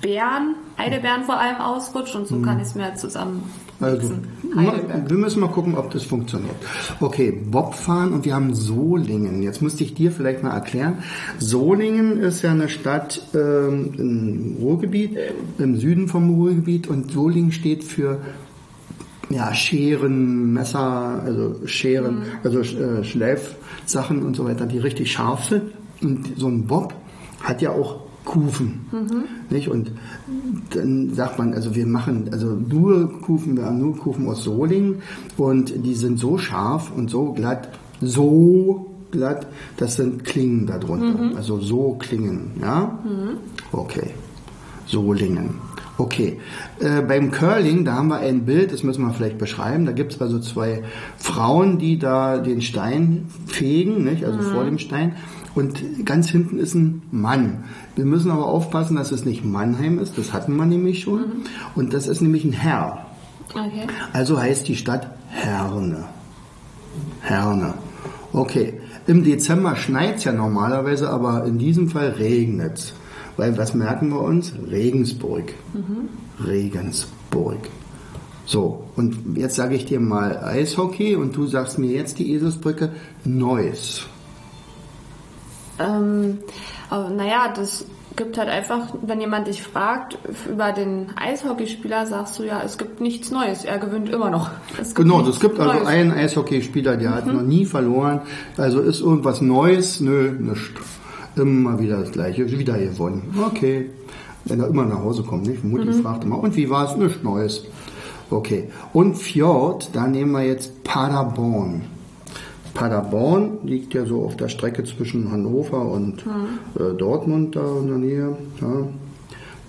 Bären, 0.01 0.56
Heidelbeeren 0.77 1.24
vor 1.25 1.38
allem 1.39 1.57
ausrutscht 1.57 2.15
und 2.15 2.27
so 2.27 2.39
kann 2.41 2.57
ich 2.59 2.68
es 2.68 2.75
mir 2.75 2.83
halt 2.86 3.00
zusammen 3.00 3.36
Mhm. 3.45 3.62
Also, 3.79 4.11
Heidelberg. 4.55 5.09
wir 5.09 5.17
müssen 5.17 5.39
mal 5.41 5.49
gucken, 5.49 5.75
ob 5.75 5.91
das 5.91 6.03
funktioniert. 6.03 6.55
Okay, 6.99 7.31
Bobfahren 7.31 8.13
und 8.13 8.23
wir 8.23 8.35
haben 8.35 8.53
Solingen. 8.53 9.41
Jetzt 9.43 9.61
müsste 9.61 9.83
ich 9.83 9.93
dir 9.93 10.11
vielleicht 10.11 10.43
mal 10.43 10.51
erklären. 10.51 10.99
Solingen 11.39 12.19
ist 12.19 12.43
ja 12.43 12.51
eine 12.51 12.69
Stadt 12.69 13.21
ähm, 13.33 13.93
im 13.97 14.55
Ruhrgebiet, 14.59 15.17
im 15.57 15.77
Süden 15.77 16.07
vom 16.07 16.35
Ruhrgebiet 16.35 16.87
und 16.87 17.11
Solingen 17.11 17.51
steht 17.51 17.83
für 17.83 18.19
ja, 19.29 19.53
Scheren, 19.53 20.53
Messer, 20.53 21.21
also 21.25 21.65
Scheren, 21.65 22.23
also 22.43 22.59
äh, 22.59 23.03
Schleifsachen 23.03 24.23
und 24.23 24.35
so 24.35 24.45
weiter, 24.45 24.65
die 24.65 24.79
richtig 24.79 25.11
scharf 25.11 25.45
sind. 25.45 25.63
Und 26.01 26.33
so 26.37 26.47
ein 26.47 26.67
Bob 26.67 26.93
hat 27.41 27.61
ja 27.61 27.71
auch 27.71 28.02
Kufen. 28.25 28.85
Nicht? 29.49 29.67
Und 29.69 29.91
dann 30.71 31.13
sagt 31.13 31.37
man, 31.37 31.53
also 31.53 31.75
wir 31.75 31.85
machen 31.85 32.29
also 32.31 32.47
nur 32.47 33.21
Kufen, 33.21 33.57
wir 33.57 33.65
haben 33.65 33.79
nur 33.79 33.97
Kufen 33.97 34.27
aus 34.27 34.43
Solingen 34.43 35.01
und 35.37 35.73
die 35.85 35.93
sind 35.93 36.19
so 36.19 36.37
scharf 36.37 36.91
und 36.95 37.09
so 37.09 37.33
glatt, 37.33 37.69
so 38.01 38.93
glatt, 39.11 39.47
das 39.77 39.95
sind 39.95 40.23
Klingen 40.23 40.65
darunter. 40.65 41.35
Also 41.35 41.59
so 41.59 41.95
Klingen, 41.99 42.51
ja? 42.61 42.99
Okay. 43.71 44.11
Solingen. 44.85 45.55
Okay. 45.97 46.39
Äh, 46.79 47.01
beim 47.01 47.31
Curling, 47.31 47.85
da 47.85 47.93
haben 47.93 48.07
wir 48.07 48.17
ein 48.17 48.45
Bild, 48.45 48.71
das 48.71 48.83
müssen 48.83 49.05
wir 49.05 49.13
vielleicht 49.13 49.37
beschreiben. 49.37 49.85
Da 49.85 49.91
gibt 49.91 50.13
es 50.13 50.21
also 50.21 50.39
zwei 50.39 50.83
Frauen, 51.17 51.77
die 51.77 51.99
da 51.99 52.39
den 52.39 52.61
Stein 52.61 53.27
fegen, 53.45 54.03
nicht? 54.03 54.25
also 54.25 54.39
vor 54.41 54.65
dem 54.65 54.79
Stein. 54.79 55.15
Und 55.55 56.05
ganz 56.05 56.29
hinten 56.29 56.57
ist 56.57 56.74
ein 56.74 57.03
Mann. 57.12 57.65
Wir 57.95 58.05
müssen 58.05 58.31
aber 58.31 58.47
aufpassen, 58.47 58.95
dass 58.95 59.12
es 59.12 59.25
nicht 59.25 59.45
Mannheim 59.45 60.00
ist, 60.00 60.17
das 60.17 60.33
hatten 60.33 60.55
wir 60.55 60.65
nämlich 60.65 61.01
schon. 61.01 61.25
Und 61.75 61.93
das 61.93 62.07
ist 62.07 62.21
nämlich 62.21 62.43
ein 62.43 62.53
Herr. 62.53 63.05
Okay. 63.50 63.88
Also 64.13 64.39
heißt 64.39 64.67
die 64.67 64.75
Stadt 64.75 65.07
Herne. 65.29 66.05
Herne. 67.21 67.75
Okay. 68.31 68.79
Im 69.05 69.23
Dezember 69.23 69.75
schneit's 69.75 70.23
ja 70.23 70.31
normalerweise, 70.31 71.09
aber 71.09 71.45
in 71.45 71.57
diesem 71.57 71.89
Fall 71.89 72.09
regnet's. 72.09 72.93
Weil 73.35 73.57
was 73.57 73.73
merken 73.73 74.09
wir 74.09 74.21
uns? 74.21 74.53
Regensburg. 74.69 75.53
Regensburg. 76.43 77.57
So, 78.45 78.85
und 78.95 79.38
jetzt 79.38 79.55
sage 79.55 79.75
ich 79.75 79.85
dir 79.85 80.00
mal 80.00 80.38
Eishockey 80.38 81.15
und 81.15 81.35
du 81.35 81.47
sagst 81.47 81.79
mir 81.79 81.91
jetzt 81.91 82.19
die 82.19 82.33
Eselsbrücke 82.33 82.89
Neuss. 83.23 84.05
Ähm, 85.79 86.39
aber 86.89 87.09
naja, 87.09 87.53
das 87.55 87.85
gibt 88.15 88.37
halt 88.37 88.49
einfach, 88.49 88.93
wenn 89.01 89.19
jemand 89.19 89.47
dich 89.47 89.63
fragt 89.63 90.17
über 90.49 90.71
den 90.71 91.07
Eishockeyspieler, 91.15 92.05
sagst 92.05 92.37
du 92.39 92.43
ja, 92.43 92.61
es 92.63 92.77
gibt 92.77 93.01
nichts 93.01 93.31
Neues. 93.31 93.65
Er 93.65 93.79
gewinnt 93.79 94.09
immer 94.09 94.29
noch. 94.29 94.51
Es 94.79 94.93
Genau, 94.93 95.21
es 95.21 95.39
gibt 95.39 95.59
also 95.59 95.73
Neues. 95.73 95.87
einen 95.87 96.11
Eishockeyspieler, 96.11 96.97
der 96.97 97.15
hat 97.15 97.27
noch 97.27 97.41
nie 97.41 97.65
verloren. 97.65 98.21
Also 98.57 98.79
ist 98.81 99.01
irgendwas 99.01 99.41
Neues? 99.41 99.99
Nö, 99.99 100.31
nichts. 100.31 100.69
Immer 101.35 101.79
wieder 101.79 101.97
das 101.97 102.11
Gleiche, 102.11 102.49
wieder 102.51 102.77
gewonnen. 102.77 103.33
Okay. 103.47 103.89
Wenn 104.45 104.59
er 104.59 104.67
immer 104.67 104.85
nach 104.85 104.99
Hause 104.99 105.23
kommt, 105.23 105.47
nicht? 105.47 105.63
Mutti 105.63 105.93
fragt 105.93 106.23
immer, 106.23 106.37
und 106.37 106.55
wie 106.55 106.69
war 106.69 106.85
es? 106.89 106.95
Nichts 106.95 107.23
Neues. 107.23 107.65
Okay. 108.29 108.69
Und 108.91 109.15
Fjord, 109.15 109.89
da 109.93 110.07
nehmen 110.07 110.31
wir 110.33 110.43
jetzt 110.43 110.83
Paderborn. 110.83 111.83
Paderborn 112.74 113.60
liegt 113.63 113.94
ja 113.94 114.06
so 114.06 114.24
auf 114.24 114.36
der 114.36 114.50
Strecke 114.50 114.84
zwischen 114.84 115.32
Hannover 115.32 115.82
und 115.82 116.24
äh, 116.80 116.94
Dortmund 116.98 117.56
da 117.56 117.80
in 117.80 117.88
der 117.88 117.98
Nähe. 117.98 118.38
Ja. 118.62 118.88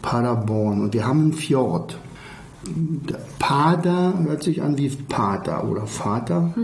Paderborn. 0.03 0.83
Und 0.83 0.95
wir 0.95 1.07
haben 1.07 1.21
einen 1.21 1.33
Fjord. 1.33 1.99
Der 2.67 3.21
Pader 3.39 4.15
hört 4.23 4.43
sich 4.43 4.63
an 4.63 4.77
wie 4.79 4.89
Pater 4.89 5.69
oder 5.69 5.87
Vater. 5.87 6.55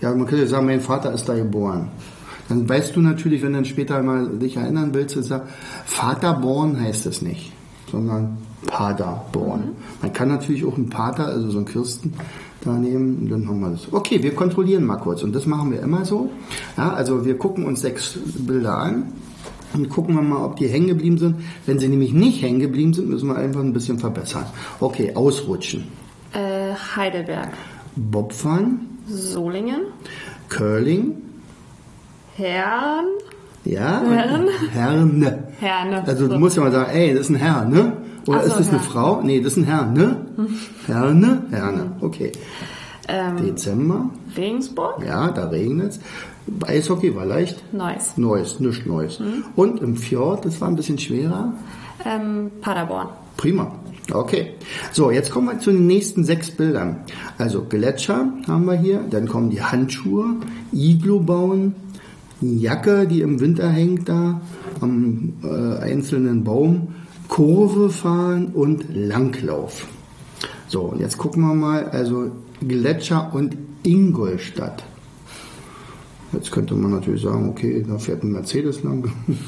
Ja, 0.00 0.14
man 0.14 0.26
könnte 0.26 0.46
sagen, 0.46 0.66
mein 0.66 0.80
Vater 0.80 1.12
ist 1.12 1.28
da 1.28 1.34
geboren. 1.34 1.88
Dann 2.48 2.68
weißt 2.68 2.96
du 2.96 3.00
natürlich, 3.00 3.42
wenn 3.42 3.52
du 3.52 3.58
dann 3.58 3.64
später 3.64 4.02
mal 4.02 4.28
dich 4.38 4.56
erinnern 4.56 4.94
willst, 4.94 5.16
ist 5.16 5.30
er, 5.30 5.46
Vaterborn 5.84 6.80
heißt 6.80 7.06
es 7.06 7.20
nicht, 7.20 7.52
sondern 7.90 8.38
Paderborn. 8.66 9.76
Man 10.02 10.12
kann 10.12 10.28
natürlich 10.28 10.64
auch 10.64 10.76
einen 10.76 10.88
Pater, 10.88 11.26
also 11.26 11.50
so 11.50 11.58
einen 11.58 11.66
Kirsten, 11.66 12.14
da 12.62 12.72
nehmen, 12.72 13.28
dann 13.28 13.46
haben 13.48 13.60
wir 13.60 13.70
das. 13.70 13.92
Okay, 13.92 14.22
wir 14.22 14.34
kontrollieren 14.34 14.84
mal 14.84 14.96
kurz 14.96 15.22
und 15.22 15.34
das 15.34 15.46
machen 15.46 15.70
wir 15.72 15.80
immer 15.80 16.04
so. 16.04 16.28
Ja, 16.76 16.92
also 16.92 17.24
wir 17.24 17.38
gucken 17.38 17.64
uns 17.66 17.80
sechs 17.80 18.18
Bilder 18.38 18.76
an 18.78 19.12
und 19.74 19.88
gucken 19.90 20.14
wir 20.14 20.22
mal, 20.22 20.44
ob 20.44 20.56
die 20.56 20.66
hängen 20.66 20.88
geblieben 20.88 21.18
sind. 21.18 21.36
Wenn 21.66 21.78
sie 21.78 21.88
nämlich 21.88 22.12
nicht 22.12 22.42
hängen 22.42 22.58
geblieben 22.60 22.92
sind, 22.94 23.08
müssen 23.08 23.28
wir 23.28 23.36
einfach 23.36 23.60
ein 23.60 23.72
bisschen 23.72 23.98
verbessern. 23.98 24.46
Okay, 24.80 25.14
ausrutschen. 25.14 25.84
Äh, 26.32 26.74
Heidelberg. 26.96 27.50
Bobfahren, 27.96 28.80
Solingen. 29.08 29.80
Curling, 30.48 31.12
Herrn. 32.36 33.04
ja, 33.64 34.02
Herren? 34.02 34.48
Herne. 34.72 35.48
Herne. 35.60 36.04
Also 36.06 36.26
du 36.26 36.34
So. 36.34 36.38
musst 36.38 36.56
ja 36.56 36.62
mal 36.62 36.72
sagen, 36.72 36.90
ey, 36.92 37.12
das 37.12 37.22
ist 37.22 37.30
ein 37.30 37.34
Herr, 37.36 37.64
ne? 37.64 37.92
Oder 38.26 38.40
so, 38.42 38.46
ist 38.48 38.58
das 38.58 38.68
eine. 38.70 38.80
Frau? 38.80 39.22
Nee, 39.22 39.40
das 39.40 39.52
ist 39.52 39.58
ein 39.58 39.64
Herr, 39.64 39.86
ne? 39.86 40.26
Herne, 40.86 41.46
Herne. 41.50 41.92
Okay. 42.00 42.32
Ähm, 43.08 43.36
Dezember, 43.38 44.10
Regensburg. 44.36 45.02
ja, 45.06 45.30
da 45.30 45.48
regnet 45.48 45.92
es. 45.92 46.00
Eishockey 46.66 47.14
war 47.14 47.24
leicht. 47.24 47.62
Neuss. 47.72 48.16
Neues, 48.16 48.60
nichts 48.60 48.86
Neues. 48.86 49.20
Und 49.56 49.80
im 49.80 49.96
Fjord, 49.96 50.44
das 50.44 50.60
war 50.60 50.68
ein 50.68 50.76
bisschen 50.76 50.98
schwerer. 50.98 51.52
Ähm, 52.04 52.50
Paderborn. 52.60 53.08
Prima. 53.36 53.72
Okay. 54.12 54.54
So, 54.92 55.10
jetzt 55.10 55.30
kommen 55.30 55.48
wir 55.48 55.58
zu 55.58 55.70
den 55.70 55.86
nächsten 55.86 56.24
sechs 56.24 56.50
Bildern. 56.50 57.00
Also 57.36 57.64
Gletscher 57.64 58.32
haben 58.46 58.64
wir 58.64 58.74
hier, 58.74 59.00
dann 59.10 59.28
kommen 59.28 59.50
die 59.50 59.62
Handschuhe, 59.62 60.36
Iglu 60.72 61.20
bauen, 61.20 61.74
Jacke, 62.40 63.06
die 63.06 63.20
im 63.20 63.40
Winter 63.40 63.68
hängt 63.68 64.08
da 64.08 64.40
am 64.80 65.34
äh, 65.42 65.78
einzelnen 65.82 66.44
Baum, 66.44 66.94
Kurve 67.28 67.90
fahren 67.90 68.48
und 68.54 68.86
Langlauf. 68.94 69.86
So, 70.66 70.82
und 70.82 71.00
jetzt 71.00 71.18
gucken 71.18 71.42
wir 71.42 71.54
mal, 71.54 71.88
also 71.90 72.30
Gletscher 72.66 73.30
und 73.32 73.56
Ingolstadt. 73.82 74.84
Jetzt 76.32 76.50
könnte 76.52 76.74
man 76.74 76.90
natürlich 76.90 77.22
sagen, 77.22 77.48
okay, 77.48 77.84
da 77.88 77.98
fährt 77.98 78.22
ein 78.22 78.32
Mercedes 78.32 78.82
lang. 78.82 79.10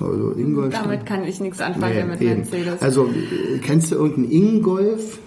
Also 0.00 0.32
Ingolstadt. 0.32 0.86
Damit 0.86 1.06
kann 1.06 1.22
ich 1.22 1.38
nichts 1.40 1.60
anfangen 1.60 1.94
Nee, 1.94 2.04
mit 2.04 2.20
eben. 2.20 2.40
Mercedes. 2.40 2.82
Also, 2.82 3.06
äh, 3.06 3.58
kennst 3.58 3.92
du 3.92 3.94
irgendeinen 3.94 4.32
Ingolf? 4.32 5.20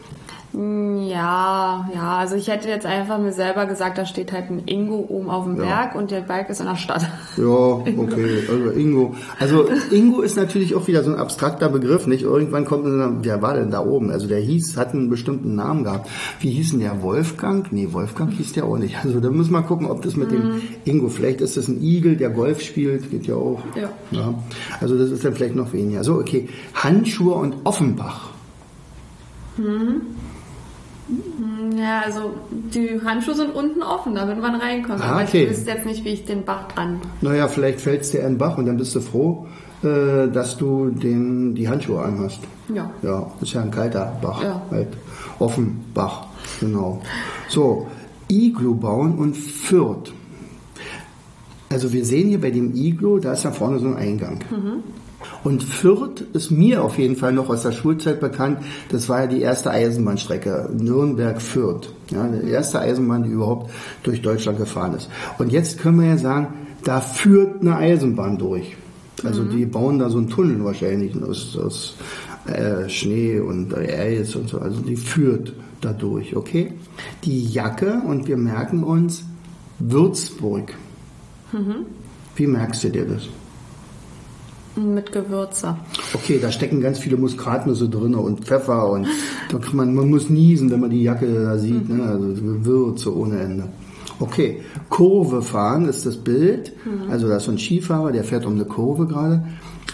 Ja, 0.53 1.89
ja, 1.93 2.17
also 2.17 2.35
ich 2.35 2.47
hätte 2.47 2.69
jetzt 2.69 2.85
einfach 2.85 3.19
mir 3.19 3.33
selber 3.33 3.65
gesagt, 3.65 3.97
da 3.97 4.05
steht 4.05 4.31
halt 4.31 4.49
ein 4.49 4.63
Ingo 4.65 5.05
oben 5.09 5.29
auf 5.29 5.43
dem 5.43 5.57
Ja. 5.57 5.63
Berg 5.63 5.95
und 5.95 6.09
der 6.09 6.21
Berg 6.21 6.49
ist 6.49 6.61
in 6.61 6.67
der 6.67 6.77
Stadt. 6.77 7.05
Ja, 7.35 7.43
okay, 7.43 8.43
also 8.49 8.71
Ingo. 8.71 9.15
Also 9.39 9.67
Ingo 9.91 10.21
ist 10.21 10.37
natürlich 10.37 10.73
auch 10.73 10.87
wieder 10.87 11.03
so 11.03 11.11
ein 11.11 11.17
abstrakter 11.17 11.69
Begriff, 11.69 12.07
nicht? 12.07 12.23
Irgendwann 12.23 12.65
kommt 12.65 12.85
dann, 12.85 13.23
wer 13.23 13.41
war 13.41 13.55
denn 13.55 13.71
da 13.71 13.83
oben? 13.83 14.09
Also 14.09 14.27
der 14.27 14.39
hieß, 14.39 14.77
hat 14.77 14.93
einen 14.93 15.09
bestimmten 15.09 15.55
Namen 15.55 15.83
gehabt. 15.83 16.09
Wie 16.39 16.49
hieß 16.49 16.71
denn 16.71 16.79
der? 16.79 17.01
Wolfgang? 17.01 17.71
Nee, 17.71 17.89
Wolfgang 17.91 18.31
hieß 18.31 18.53
der 18.53 18.65
auch 18.65 18.77
nicht. 18.77 19.03
Also 19.03 19.19
da 19.19 19.29
müssen 19.29 19.51
wir 19.51 19.61
gucken, 19.63 19.87
ob 19.87 20.01
das 20.01 20.15
mit 20.15 20.31
dem 20.31 20.61
Ingo, 20.85 21.09
vielleicht 21.09 21.41
ist 21.41 21.57
das 21.57 21.67
ein 21.67 21.81
Igel, 21.81 22.15
der 22.15 22.29
Golf 22.29 22.61
spielt, 22.61 23.11
geht 23.11 23.27
ja 23.27 23.35
auch. 23.35 23.61
Ja. 23.75 23.89
ja. 24.11 24.33
Also 24.79 24.97
das 24.97 25.11
ist 25.11 25.25
dann 25.25 25.33
vielleicht 25.33 25.55
noch 25.55 25.73
weniger. 25.73 26.03
So, 26.03 26.15
okay. 26.15 26.47
Handschuhe 26.73 27.35
und 27.35 27.55
Offenbach. 27.65 28.29
Ja, 31.77 32.01
also 32.01 32.33
die 32.51 32.99
Handschuhe 33.03 33.35
sind 33.35 33.55
unten 33.55 33.81
offen, 33.81 34.15
damit 34.15 34.41
man 34.41 34.55
reinkommt. 34.55 35.01
Ah, 35.01 35.13
Aber 35.13 35.23
okay. 35.23 35.43
ich 35.43 35.49
wüsste 35.51 35.71
jetzt 35.71 35.85
nicht, 35.85 36.03
wie 36.03 36.09
ich 36.09 36.25
den 36.25 36.43
Bach 36.43 36.67
dran. 36.69 36.99
Naja, 37.21 37.47
vielleicht 37.47 37.79
fällt 37.79 38.01
es 38.01 38.11
dir 38.11 38.19
in 38.19 38.33
den 38.33 38.37
Bach 38.37 38.57
und 38.57 38.65
dann 38.65 38.77
bist 38.77 38.93
du 38.95 38.99
froh, 38.99 39.47
äh, 39.83 40.27
dass 40.27 40.57
du 40.57 40.89
den, 40.89 41.55
die 41.55 41.69
Handschuhe 41.69 42.01
anhast. 42.01 42.39
Ja. 42.73 42.89
Ja, 43.01 43.31
ist 43.41 43.53
ja 43.53 43.61
ein 43.61 43.71
kalter 43.71 44.17
Bach. 44.21 44.43
Ja. 44.43 44.61
Halt. 44.69 44.89
Offen 45.39 45.85
Bach, 45.93 46.25
genau. 46.59 47.01
So, 47.47 47.87
Iglu 48.29 48.75
bauen 48.75 49.17
und 49.17 49.37
Fürth. 49.37 50.11
Also 51.69 51.91
wir 51.93 52.03
sehen 52.05 52.29
hier 52.29 52.41
bei 52.41 52.51
dem 52.51 52.73
Iglu, 52.75 53.19
da 53.19 53.33
ist 53.33 53.45
da 53.45 53.51
vorne 53.51 53.79
so 53.79 53.87
ein 53.87 53.97
Eingang. 53.97 54.39
Und 55.43 55.63
Fürth 55.63 56.21
ist 56.33 56.51
mir 56.51 56.83
auf 56.83 56.97
jeden 56.97 57.15
Fall 57.15 57.33
noch 57.33 57.49
aus 57.49 57.63
der 57.63 57.71
Schulzeit 57.71 58.19
bekannt. 58.19 58.59
Das 58.89 59.09
war 59.09 59.21
ja 59.21 59.27
die 59.27 59.41
erste 59.41 59.71
Eisenbahnstrecke, 59.71 60.69
Nürnberg-Fürth. 60.73 61.89
Ja, 62.11 62.27
die 62.27 62.49
erste 62.49 62.79
Eisenbahn, 62.79 63.23
die 63.23 63.31
überhaupt 63.31 63.71
durch 64.03 64.21
Deutschland 64.21 64.57
gefahren 64.57 64.93
ist. 64.95 65.09
Und 65.37 65.51
jetzt 65.51 65.79
können 65.79 65.99
wir 65.99 66.07
ja 66.07 66.17
sagen, 66.17 66.53
da 66.83 67.01
führt 67.01 67.61
eine 67.61 67.75
Eisenbahn 67.75 68.37
durch. 68.37 68.75
Also 69.23 69.43
die 69.43 69.65
bauen 69.65 69.99
da 69.99 70.09
so 70.09 70.19
einen 70.19 70.29
Tunnel 70.29 70.63
wahrscheinlich 70.63 71.15
aus, 71.21 71.57
aus 71.57 71.95
äh, 72.45 72.87
Schnee 72.87 73.39
und 73.39 73.75
Eis 73.75 74.35
und 74.35 74.49
so. 74.49 74.59
Also 74.59 74.81
die 74.81 74.95
führt 74.95 75.53
da 75.81 75.91
durch, 75.93 76.35
okay? 76.35 76.73
Die 77.23 77.45
Jacke 77.45 78.01
und 78.07 78.27
wir 78.27 78.37
merken 78.37 78.83
uns 78.83 79.23
Würzburg. 79.79 80.73
Wie 82.35 82.47
merkst 82.47 82.83
du 82.83 82.89
dir 82.89 83.05
das? 83.05 83.23
Mit 84.77 85.11
Gewürze. 85.11 85.75
Okay, 86.13 86.39
da 86.39 86.51
stecken 86.51 86.81
ganz 86.81 86.99
viele 86.99 87.17
Muskatnüsse 87.17 87.89
drin 87.89 88.13
und 88.13 88.45
Pfeffer 88.45 88.89
und 88.91 89.07
man, 89.73 89.95
man 89.95 90.09
muss 90.09 90.29
niesen, 90.29 90.69
wenn 90.69 90.79
man 90.79 90.91
die 90.91 91.01
Jacke 91.01 91.25
da 91.33 91.57
sieht. 91.57 91.89
Ne? 91.89 92.03
Also 92.03 92.27
Gewürze 92.27 93.15
ohne 93.15 93.39
Ende. 93.39 93.69
Okay, 94.19 94.61
Kurve 94.89 95.41
fahren 95.41 95.85
ist 95.85 96.05
das 96.05 96.17
Bild. 96.17 96.73
Also 97.09 97.27
da 97.27 97.37
ist 97.37 97.43
so 97.43 97.51
ein 97.51 97.57
Skifahrer, 97.57 98.11
der 98.11 98.23
fährt 98.23 98.45
um 98.45 98.53
eine 98.53 98.65
Kurve 98.65 99.07
gerade. 99.07 99.43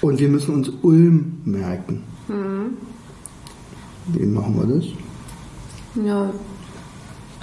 Und 0.01 0.19
wir 0.19 0.27
müssen 0.27 0.53
uns 0.53 0.69
Ulm 0.81 1.37
merken. 1.45 2.03
Wie 4.07 4.25
machen 4.25 4.55
wir 4.57 4.75
das? 4.75 4.85
Ja, 6.05 6.29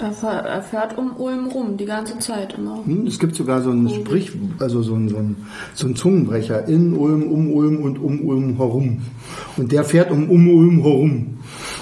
er 0.01 0.45
er 0.45 0.61
fährt 0.61 0.97
um 0.97 1.15
Ulm 1.17 1.47
rum, 1.47 1.77
die 1.77 1.85
ganze 1.85 2.17
Zeit 2.19 2.55
immer. 2.57 2.79
Hm, 2.85 3.05
Es 3.07 3.19
gibt 3.19 3.35
sogar 3.35 3.61
so 3.61 3.71
ein 3.71 3.89
Sprich, 3.89 4.31
also 4.59 4.81
so 4.81 4.95
ein, 4.95 5.09
so 5.09 5.17
ein, 5.17 5.35
so 5.73 5.87
ein 5.87 5.95
Zungenbrecher 5.95 6.67
in 6.67 6.93
Ulm, 6.95 7.23
um 7.23 7.51
Ulm 7.53 7.77
und 7.83 7.99
um 7.99 8.21
Ulm 8.25 8.57
herum. 8.57 9.01
Und 9.57 9.71
der 9.71 9.83
fährt 9.83 10.11
um, 10.11 10.29
um 10.29 10.47
Ulm 10.49 10.81
herum. 10.81 11.37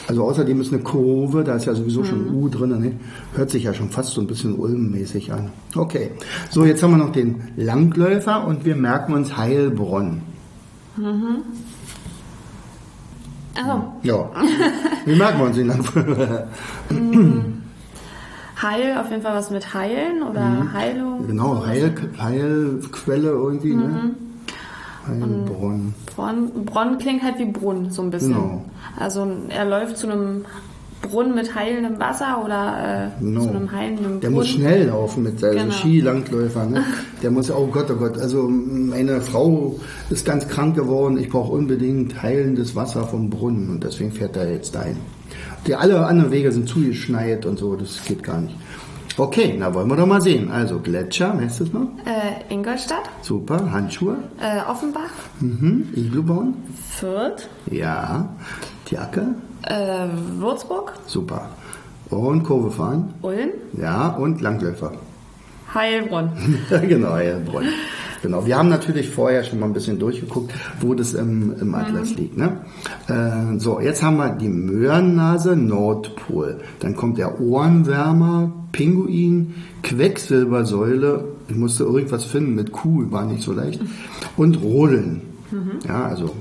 Also 0.07 0.23
außerdem 0.23 0.59
ist 0.61 0.73
eine 0.73 0.81
Kurve, 0.81 1.43
da 1.43 1.55
ist 1.55 1.65
ja 1.65 1.75
sowieso 1.75 2.03
schon 2.03 2.27
ein 2.27 2.33
U 2.33 2.49
drin, 2.49 2.79
ne? 2.79 2.93
hört 3.35 3.51
sich 3.51 3.63
ja 3.63 3.73
schon 3.73 3.89
fast 3.89 4.09
so 4.13 4.21
ein 4.21 4.27
bisschen 4.27 4.55
Ulm-mäßig 4.55 5.31
an. 5.31 5.51
Okay, 5.75 6.11
so 6.49 6.65
jetzt 6.65 6.81
haben 6.81 6.91
wir 6.91 6.97
noch 6.97 7.11
den 7.11 7.43
Langläufer 7.55 8.45
und 8.47 8.65
wir 8.65 8.75
merken 8.75 9.13
uns 9.13 9.37
Heilbronn. 9.37 10.21
Also, 13.55 13.83
Ja, 14.03 14.31
wie 15.05 15.15
merken 15.15 15.39
wir 15.39 15.45
uns 15.45 15.55
den 15.57 15.67
Langläufer? 15.67 16.47
Heil, 18.61 18.97
auf 18.99 19.09
jeden 19.09 19.21
Fall 19.21 19.35
was 19.35 19.51
mit 19.51 19.73
Heilen 19.73 20.21
oder 20.23 20.71
Heilung. 20.73 21.27
Genau, 21.27 21.65
Heil, 21.65 21.93
Heilquelle 22.19 23.29
irgendwie, 23.29 23.73
ne? 23.75 24.11
Heilbronn. 25.07 25.93
Bronn, 26.15 26.65
Bronn 26.65 26.97
klingt 26.97 27.23
halt 27.23 27.39
wie 27.39 27.45
Brunnen, 27.45 27.89
so 27.91 28.01
ein 28.01 28.09
bisschen. 28.11 28.33
Genau. 28.33 28.65
Also 28.97 29.27
er 29.49 29.65
läuft 29.65 29.97
zu 29.97 30.07
einem 30.09 30.45
Brunnen 31.01 31.33
mit 31.33 31.55
heilendem 31.55 31.97
Wasser 31.99 32.43
oder 32.43 33.11
äh, 33.17 33.23
Genau. 33.23 33.41
zu 33.43 33.49
einem 33.49 33.71
heilenden 33.71 34.19
Der 34.19 34.27
Brunnen. 34.27 34.33
muss 34.33 34.49
schnell 34.49 34.87
laufen 34.87 35.23
mit 35.23 35.39
seinem 35.39 35.57
Genau. 35.57 35.71
Skilangläufer. 35.71 36.65
Ne? 36.65 36.83
Der 37.23 37.31
muss, 37.31 37.49
oh 37.49 37.67
Gott, 37.67 37.89
oh 37.89 37.95
Gott, 37.95 38.17
also 38.19 38.43
meine 38.49 39.21
Frau 39.21 39.79
ist 40.09 40.25
ganz 40.25 40.47
krank 40.49 40.75
geworden, 40.75 41.17
ich 41.17 41.29
brauche 41.29 41.53
unbedingt 41.53 42.21
heilendes 42.21 42.75
Wasser 42.75 43.05
vom 43.05 43.29
Brunnen 43.29 43.69
und 43.69 43.83
deswegen 43.83 44.11
fährt 44.11 44.35
er 44.35 44.51
jetzt 44.51 44.75
dahin. 44.75 44.97
Die 45.67 45.75
alle 45.75 46.05
anderen 46.05 46.31
Wege 46.31 46.51
sind 46.51 46.67
zugeschneit 46.67 47.45
und 47.45 47.59
so, 47.59 47.75
das 47.75 48.03
geht 48.03 48.23
gar 48.23 48.39
nicht. 48.41 48.55
Okay, 49.17 49.55
na 49.59 49.73
wollen 49.73 49.89
wir 49.89 49.97
doch 49.97 50.05
mal 50.05 50.21
sehen. 50.21 50.49
Also 50.49 50.79
Gletscher, 50.79 51.37
weißt 51.37 51.59
du 51.59 51.63
es 51.65 51.73
noch? 51.73 51.87
Äh, 52.05 52.53
Ingolstadt, 52.53 53.09
Super, 53.21 53.69
Handschuhe, 53.69 54.15
äh, 54.39 54.61
Offenbach, 54.69 55.11
mhm. 55.41 55.89
Iglu 55.93 56.23
bauen, 56.23 56.53
Fürth, 56.89 57.49
ja, 57.69 58.29
Jacke, 58.89 59.35
äh, 59.63 60.07
Würzburg, 60.37 60.93
super. 61.05 61.49
Und 62.09 62.43
Kurve 62.43 62.71
fahren, 62.71 63.13
Ulm, 63.21 63.49
ja, 63.77 64.07
und 64.07 64.39
Langläufer. 64.39 64.93
Heilbronn. 65.73 66.31
genau, 66.69 67.11
Heilbronn. 67.11 67.65
Genau. 68.21 68.45
Wir 68.45 68.57
haben 68.57 68.69
natürlich 68.69 69.09
vorher 69.09 69.43
schon 69.43 69.59
mal 69.59 69.67
ein 69.67 69.73
bisschen 69.73 69.99
durchgeguckt, 69.99 70.53
wo 70.81 70.93
das 70.93 71.13
im, 71.13 71.55
im 71.59 71.73
Atlas 71.75 72.15
liegt. 72.15 72.37
Ne? 72.37 72.57
Äh, 73.07 73.59
so, 73.59 73.79
jetzt 73.79 74.03
haben 74.03 74.17
wir 74.17 74.29
die 74.29 74.49
Möhrennase, 74.49 75.55
Nordpol. 75.55 76.59
Dann 76.79 76.95
kommt 76.95 77.17
der 77.17 77.39
Ohrenwärmer, 77.39 78.51
Pinguin, 78.71 79.55
Quecksilbersäule. 79.83 81.23
Ich 81.47 81.55
musste 81.55 81.83
irgendwas 81.83 82.25
finden 82.25 82.55
mit 82.55 82.71
Kuh, 82.71 83.05
war 83.09 83.25
nicht 83.25 83.41
so 83.41 83.53
leicht. 83.53 83.81
Und 84.37 84.61
Rodeln. 84.61 85.21
Ja, 85.87 86.05
also 86.05 86.31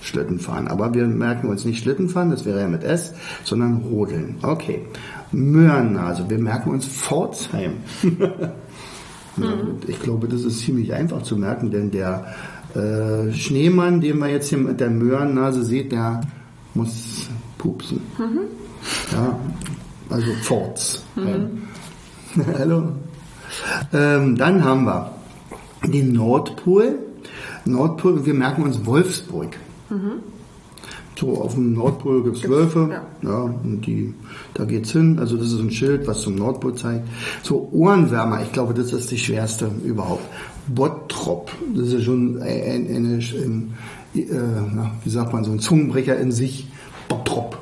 Schlittenfahren. 0.00 0.68
Aber 0.68 0.94
wir 0.94 1.06
merken 1.06 1.48
uns 1.48 1.64
nicht 1.64 1.82
Schlittenfahren, 1.82 2.30
das 2.30 2.44
wäre 2.44 2.60
ja 2.60 2.68
mit 2.68 2.84
S, 2.84 3.12
sondern 3.44 3.78
Rodeln. 3.78 4.36
Okay. 4.42 4.82
Möhrennase, 5.32 6.30
wir 6.30 6.38
merken 6.38 6.70
uns 6.70 6.86
Pforzheim. 6.86 7.72
Und 9.36 9.88
ich 9.88 10.00
glaube, 10.00 10.28
das 10.28 10.44
ist 10.44 10.60
ziemlich 10.60 10.92
einfach 10.92 11.22
zu 11.22 11.36
merken, 11.36 11.70
denn 11.70 11.90
der 11.90 12.34
äh, 12.74 13.32
Schneemann, 13.32 14.00
den 14.00 14.18
wir 14.18 14.28
jetzt 14.28 14.48
hier 14.48 14.58
mit 14.58 14.80
der 14.80 14.90
Möhrennase 14.90 15.62
sieht, 15.62 15.92
der 15.92 16.20
muss 16.74 17.28
pupsen. 17.58 18.00
Ja, 19.12 19.38
also 20.10 20.26
Forts. 20.42 21.04
Hallo. 22.58 22.92
Ähm, 23.92 24.36
dann 24.36 24.64
haben 24.64 24.84
wir 24.84 25.14
den 25.86 26.12
Nordpol. 26.12 26.98
Nordpol, 27.64 28.26
wir 28.26 28.34
merken 28.34 28.62
uns 28.62 28.84
Wolfsburg. 28.84 29.56
So, 31.18 31.40
auf 31.40 31.54
dem 31.54 31.72
Nordpol 31.72 32.24
gibt 32.24 32.36
es 32.36 32.48
Wölfe, 32.48 32.90
ja. 32.90 33.28
ja. 33.28 33.42
und 33.42 33.80
die, 33.86 34.14
da 34.52 34.64
geht's 34.64 34.92
hin. 34.92 35.18
Also 35.18 35.36
das 35.36 35.46
ist 35.46 35.60
ein 35.60 35.70
Schild, 35.70 36.06
was 36.06 36.20
zum 36.20 36.34
Nordpol 36.34 36.74
zeigt. 36.74 37.08
So, 37.42 37.68
Ohrenwärmer, 37.72 38.42
ich 38.42 38.52
glaube, 38.52 38.74
das 38.74 38.92
ist 38.92 39.10
die 39.10 39.18
schwerste 39.18 39.70
überhaupt. 39.82 40.24
Bottrop, 40.68 41.50
das 41.74 41.88
ist 41.92 42.04
schon 42.04 42.42
ein, 42.42 42.86
eine, 42.88 43.18
ein, 43.18 43.74
äh, 44.14 44.26
na, 44.74 44.90
wie 45.04 45.10
sagt 45.10 45.32
man, 45.32 45.44
so 45.44 45.52
ein 45.52 45.60
Zungenbrecher 45.60 46.18
in 46.18 46.32
sich. 46.32 46.68
Bottrop. 47.08 47.58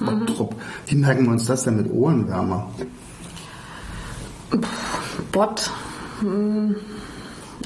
Bottrop. 0.00 0.54
Wie 0.86 0.96
merken 0.96 1.24
wir 1.24 1.32
uns 1.32 1.46
das 1.46 1.64
denn 1.64 1.76
mit 1.76 1.90
Ohrenwärmer? 1.90 2.68
Bot. 5.32 5.70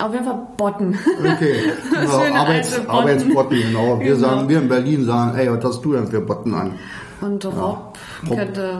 Auf 0.00 0.12
jeden 0.12 0.25
Fall 0.25 0.46
Botten. 0.56 0.99
Okay, 1.20 1.54
ja, 1.94 2.25
Schöne 2.25 2.38
Arbeits, 2.40 2.70
Botten. 2.76 2.90
Arbeitsbotten, 2.90 3.56
genau. 3.62 4.00
Wir 4.00 4.14
Genau. 4.14 4.28
sagen, 4.28 4.49
wir 4.49 4.58
in 4.58 4.68
Berlin 4.68 5.04
sagen, 5.04 5.37
ey, 5.38 5.50
was 5.50 5.64
hast 5.64 5.84
du 5.84 5.92
denn 5.92 6.06
für 6.06 6.20
Botten 6.20 6.54
an? 6.54 6.72
Und 7.20 7.44
Rob 7.44 7.96
Rob. 8.28 8.37
könnte 8.37 8.78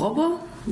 Robbe? 0.00 0.22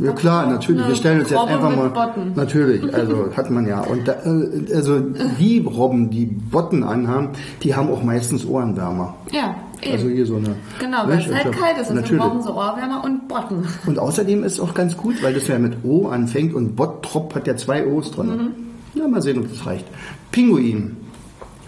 Ja 0.02 0.12
klar, 0.12 0.46
natürlich. 0.46 0.80
Eine 0.82 0.90
Wir 0.90 0.96
stellen 0.96 1.20
uns 1.20 1.30
jetzt 1.30 1.38
Robbe 1.40 1.52
einfach 1.54 1.70
mit 1.70 1.78
mal. 1.78 1.88
Botten. 1.88 2.32
Natürlich, 2.35 2.94
also 2.94 3.28
hat 3.37 3.50
man 3.50 3.66
ja. 3.66 3.80
Und 3.80 4.06
da, 4.06 4.12
äh, 4.12 4.75
also 4.75 5.00
die 5.00 5.61
Robben, 5.66 6.11
die 6.11 6.26
Botten 6.26 6.85
anhaben, 6.85 7.30
die 7.62 7.75
haben 7.75 7.90
auch 7.90 8.02
meistens 8.02 8.46
Ohrenwärmer. 8.46 9.14
Ja, 9.32 9.54
eben. 9.82 9.92
Also 9.92 10.08
hier 10.08 10.26
so 10.26 10.37
eine. 10.37 10.54
genau, 10.78 10.99
weil 11.06 11.18
es 11.18 11.32
halt 11.32 11.52
kalt 11.56 11.78
ist. 11.80 11.88
Und 11.90 11.96
wir 11.96 12.02
Natürlich. 12.02 12.23
brauchen 12.23 12.42
so 12.42 12.54
Ohrwärmer 12.54 13.02
und 13.04 13.26
Botten. 13.28 13.66
Und 13.87 13.99
außerdem 13.99 14.44
ist 14.44 14.52
es 14.54 14.61
auch 14.61 14.75
ganz 14.75 14.96
gut, 14.96 15.23
weil 15.23 15.32
das 15.35 15.49
ja 15.49 15.58
mit 15.58 15.78
O 15.82 16.08
anfängt 16.08 16.54
und 16.54 16.76
Bottrop 16.76 17.35
hat 17.35 17.46
ja 17.46 17.56
zwei 17.56 17.87
O's 17.87 18.11
drin. 18.11 18.26
Mhm. 18.28 18.50
Ja, 18.96 19.06
mal 19.08 19.22
sehen, 19.22 19.38
ob 19.38 19.48
das 19.48 19.66
reicht. 19.66 19.86
Pinguin. 20.32 20.96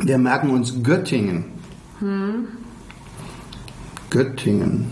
Wir 0.00 0.18
merken 0.18 0.50
uns 0.50 0.82
Göttingen. 0.82 1.44
Hm. 1.98 2.46
Göttingen. 4.10 4.86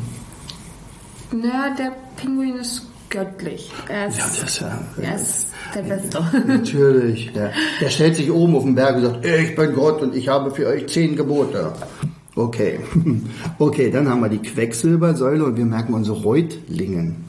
Ja, 1.32 1.74
der 1.76 1.92
Pinguin 2.16 2.56
ist 2.56 2.82
göttlich. 3.08 3.72
Er 3.88 4.08
ist, 4.08 4.18
Ja, 4.18 4.24
das 4.24 4.42
ist 4.42 4.60
ja. 4.60 4.80
er 5.00 5.14
ist 5.16 5.52
der 5.74 5.82
Beste. 5.82 6.24
Natürlich. 6.46 7.32
Der, 7.32 7.52
der 7.80 7.88
stellt 7.90 8.16
sich 8.16 8.30
oben 8.30 8.56
auf 8.56 8.64
den 8.64 8.74
Berg 8.74 8.96
und 8.96 9.02
sagt, 9.02 9.24
ich 9.24 9.54
bin 9.54 9.72
Gott 9.74 10.02
und 10.02 10.14
ich 10.14 10.28
habe 10.28 10.50
für 10.50 10.66
euch 10.66 10.86
zehn 10.88 11.16
Gebote. 11.16 11.72
Okay. 12.34 12.80
Okay, 13.58 13.90
dann 13.90 14.08
haben 14.08 14.20
wir 14.20 14.28
die 14.28 14.42
Quecksilbersäule 14.42 15.42
und 15.44 15.56
wir 15.56 15.64
merken 15.64 15.94
unsere 15.94 16.20
Reutlingen. 16.20 17.24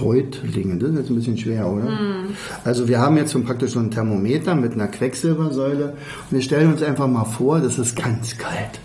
Reutlingen, 0.00 0.78
das 0.78 0.90
ist 0.90 0.96
jetzt 0.96 1.10
ein 1.10 1.16
bisschen 1.16 1.38
schwer, 1.38 1.70
oder? 1.70 1.88
Also 2.64 2.88
wir 2.88 3.00
haben 3.00 3.16
jetzt 3.16 3.30
so 3.32 3.40
praktisch 3.40 3.72
so 3.72 3.80
ein 3.80 3.90
Thermometer 3.90 4.54
mit 4.54 4.72
einer 4.72 4.88
Quecksilbersäule 4.88 5.90
und 5.90 6.32
wir 6.32 6.42
stellen 6.42 6.72
uns 6.72 6.82
einfach 6.82 7.06
mal 7.06 7.24
vor, 7.24 7.60
das 7.60 7.78
ist 7.78 7.96
ganz 7.96 8.36
kalt. 8.38 8.80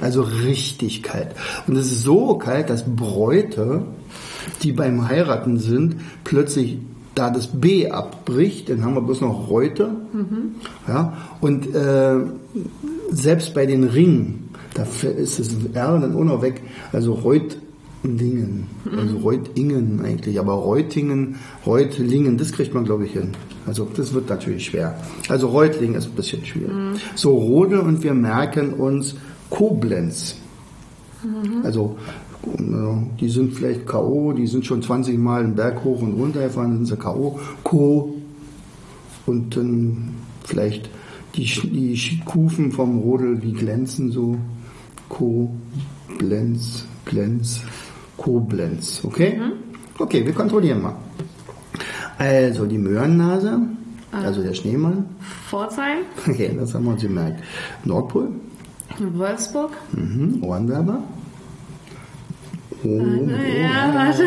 Also 0.00 0.22
richtig 0.22 1.02
kalt. 1.02 1.28
Und 1.66 1.76
es 1.76 1.90
ist 1.92 2.02
so 2.02 2.36
kalt, 2.38 2.70
dass 2.70 2.84
Bräute, 2.84 3.82
die 4.62 4.72
beim 4.72 5.08
Heiraten 5.08 5.58
sind, 5.58 5.96
plötzlich 6.24 6.78
da 7.14 7.30
das 7.30 7.46
B 7.46 7.90
abbricht, 7.90 8.68
dann 8.70 8.84
haben 8.84 8.94
wir 8.94 9.02
bloß 9.02 9.20
noch 9.20 9.48
Reute. 9.48 9.90
Ja, 10.88 11.12
und 11.40 11.74
äh, 11.74 12.16
selbst 13.10 13.54
bei 13.54 13.66
den 13.66 13.84
Ringen, 13.84 14.50
da 14.74 14.82
ist 14.82 15.38
das 15.38 15.50
R 15.72 15.98
dann 15.98 16.16
auch 16.16 16.24
noch 16.24 16.42
weg. 16.42 16.62
Also 16.92 17.12
Reutlingen, 18.04 18.66
also 18.94 19.16
Reutingen 19.18 20.00
eigentlich, 20.04 20.38
aber 20.38 20.52
Reutingen, 20.52 21.36
Reutlingen, 21.64 22.36
das 22.36 22.52
kriegt 22.52 22.74
man 22.74 22.84
glaube 22.84 23.06
ich 23.06 23.12
hin. 23.12 23.30
Also 23.66 23.88
das 23.96 24.12
wird 24.12 24.28
natürlich 24.28 24.66
schwer. 24.66 24.98
Also 25.28 25.48
Reutlingen 25.48 25.94
ist 25.94 26.06
ein 26.06 26.12
bisschen 26.14 26.44
schwierig. 26.44 26.70
So 27.14 27.34
Rode 27.34 27.80
und 27.80 28.02
wir 28.02 28.12
merken 28.12 28.74
uns 28.74 29.16
Koblenz. 29.48 30.36
Also 31.62 31.96
äh, 32.42 32.58
die 33.18 33.30
sind 33.30 33.54
vielleicht 33.54 33.86
K.O., 33.86 34.32
die 34.32 34.46
sind 34.46 34.66
schon 34.66 34.82
20 34.82 35.16
Mal 35.16 35.42
einen 35.42 35.54
Berg 35.54 35.82
hoch 35.82 36.02
und 36.02 36.12
runter 36.12 36.42
gefahren, 36.42 36.74
sind 36.74 36.86
sie 36.86 36.96
K.O. 36.96 37.38
Ko 37.62 38.14
und 39.24 39.56
dann 39.56 40.10
vielleicht 40.44 40.90
die, 41.36 41.44
die 41.46 42.20
Kufen 42.26 42.70
vom 42.70 42.98
Rodel, 42.98 43.38
die 43.38 43.54
glänzen 43.54 44.12
so. 44.12 44.36
Koblenz, 45.08 46.84
Glänz, 47.04 47.60
Koblenz. 48.16 49.02
Okay? 49.04 49.40
Okay, 49.98 50.24
wir 50.26 50.32
kontrollieren 50.32 50.82
mal. 50.82 50.94
Also 52.18 52.66
die 52.66 52.78
Möhrennase, 52.78 53.58
also 54.12 54.42
der 54.42 54.54
Schneemann. 54.54 55.06
Pforzheim, 55.48 55.98
Okay, 56.28 56.54
das 56.58 56.74
haben 56.74 56.84
wir 56.84 56.92
uns 56.92 57.02
gemerkt. 57.02 57.42
Nordpol, 57.84 58.28
Wolfsburg. 59.14 59.72
mhm. 59.92 60.42
Ohrenwerber. 60.42 60.98
Oh, 62.86 62.88
Ja, 62.88 63.94
warte. 63.94 64.24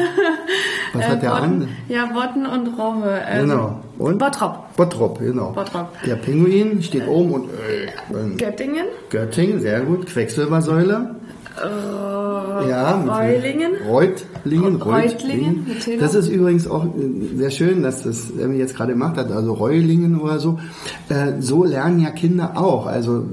Was 0.93 1.01
Äh, 1.05 1.09
hat 1.09 1.21
der 1.21 1.29
Botten- 1.29 1.43
an? 1.61 1.67
Ja, 1.89 2.05
Botten 2.07 2.45
und 2.47 2.67
Robbe. 2.79 3.21
Ähm, 3.29 3.47
Genau. 3.49 3.79
Und? 3.99 4.17
Bottrop. 4.17 4.75
Bottrop, 4.75 5.19
genau. 5.19 5.51
Bottrop. 5.51 5.89
Der 6.05 6.15
Pinguin 6.15 6.81
steht 6.81 7.07
oben 7.07 7.31
und 7.31 7.49
äh, 7.51 7.85
äh, 7.85 8.35
Göttingen. 8.35 8.85
Göttingen, 9.11 9.59
sehr 9.61 9.81
gut. 9.81 10.07
Quecksilbersäule. 10.07 11.15
Äh, 11.63 12.69
Ja, 12.69 12.95
Reulingen. 13.01 13.71
Reutlingen, 13.87 14.75
Reutlingen, 14.81 15.65
Tilda. 15.83 16.01
Das 16.01 16.15
ist 16.15 16.27
übrigens 16.29 16.67
auch 16.67 16.85
äh, 16.85 16.89
sehr 17.37 17.51
schön, 17.51 17.83
dass 17.83 18.03
das 18.03 18.31
Emmy 18.31 18.57
jetzt 18.57 18.75
gerade 18.75 18.93
gemacht 18.93 19.17
hat, 19.17 19.31
also 19.31 19.53
Reulingen 19.53 20.19
oder 20.19 20.39
so. 20.39 20.59
Äh, 21.09 21.39
So 21.41 21.63
lernen 21.63 21.99
ja 21.99 22.11
Kinder 22.11 22.53
auch, 22.55 22.85
also 22.87 23.25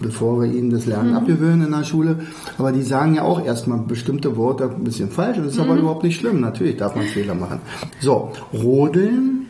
bevor 0.00 0.40
wir 0.42 0.52
ihnen 0.52 0.70
das 0.70 0.86
Lernen 0.86 1.10
Mhm. 1.10 1.16
abgewöhnen 1.16 1.66
in 1.66 1.72
der 1.72 1.84
Schule. 1.84 2.20
Aber 2.58 2.70
die 2.72 2.82
sagen 2.82 3.14
ja 3.14 3.22
auch 3.22 3.44
erstmal 3.44 3.78
bestimmte 3.78 4.36
Worte 4.36 4.64
ein 4.64 4.84
bisschen 4.84 5.10
falsch 5.10 5.38
und 5.38 5.44
das 5.46 5.52
ist 5.54 5.58
Mhm. 5.58 5.70
aber 5.70 5.80
überhaupt 5.80 6.04
nicht 6.04 6.16
schlimm. 6.20 6.40
Natürlich 6.40 6.76
darf 6.76 6.94
man 6.94 7.04
Fehler 7.06 7.34
machen. 7.34 7.60
So, 8.00 8.30
Rodeln. 8.52 9.45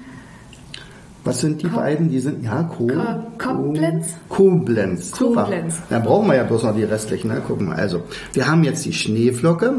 Was 1.27 1.41
sind 1.41 1.61
die 1.63 1.67
beiden? 1.67 2.09
Die 2.09 2.21
sind, 2.21 2.45
ja, 2.45 2.63
Ko- 2.63 2.89
Koblenz? 3.37 4.15
Koblenz. 4.29 5.11
Super. 5.11 5.43
Koblenz. 5.43 5.75
Da 5.91 5.99
brauchen 5.99 6.29
wir 6.29 6.37
ja 6.37 6.45
bloß 6.45 6.63
noch 6.63 6.75
die 6.75 6.85
restlichen. 6.85 7.29
Ne? 7.29 7.43
Gucken 7.47 7.67
wir. 7.69 7.77
Also, 7.77 8.03
wir 8.33 8.47
haben 8.47 8.63
jetzt 8.65 8.85
die 8.85 8.93
Schneeflocke. 8.93 9.75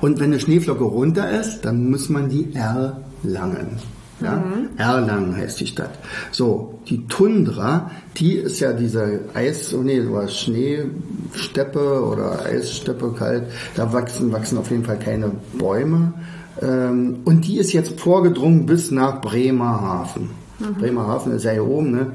Und 0.00 0.18
wenn 0.20 0.26
eine 0.26 0.40
Schneeflocke 0.40 0.84
runter 0.84 1.28
ist, 1.30 1.62
dann 1.64 1.90
muss 1.90 2.08
man 2.08 2.28
die 2.28 2.54
erlangen. 2.54 3.78
Ja? 4.22 4.42
Erlangen 4.76 5.36
heißt 5.36 5.60
die 5.60 5.66
Stadt. 5.66 5.98
So, 6.30 6.78
die 6.88 7.06
Tundra, 7.06 7.90
die 8.16 8.34
ist 8.34 8.60
ja 8.60 8.72
diese 8.72 9.20
Eis, 9.34 9.72
oh 9.74 9.82
nee, 9.82 10.00
oder 10.00 10.28
Schneesteppe 10.28 12.04
oder 12.04 12.44
Eissteppe 12.44 13.12
kalt. 13.12 13.44
Da 13.74 13.92
wachsen, 13.92 14.30
wachsen 14.32 14.58
auf 14.58 14.70
jeden 14.70 14.84
Fall 14.84 14.98
keine 14.98 15.30
Bäume. 15.58 16.12
Ähm, 16.60 17.20
und 17.24 17.46
die 17.46 17.58
ist 17.58 17.72
jetzt 17.72 18.00
vorgedrungen 18.00 18.66
bis 18.66 18.90
nach 18.90 19.20
Bremerhaven. 19.20 20.30
Bremerhaven 20.78 21.32
ist 21.32 21.44
ja 21.44 21.52
hier 21.52 21.66
oben, 21.66 21.90
ne? 21.90 22.12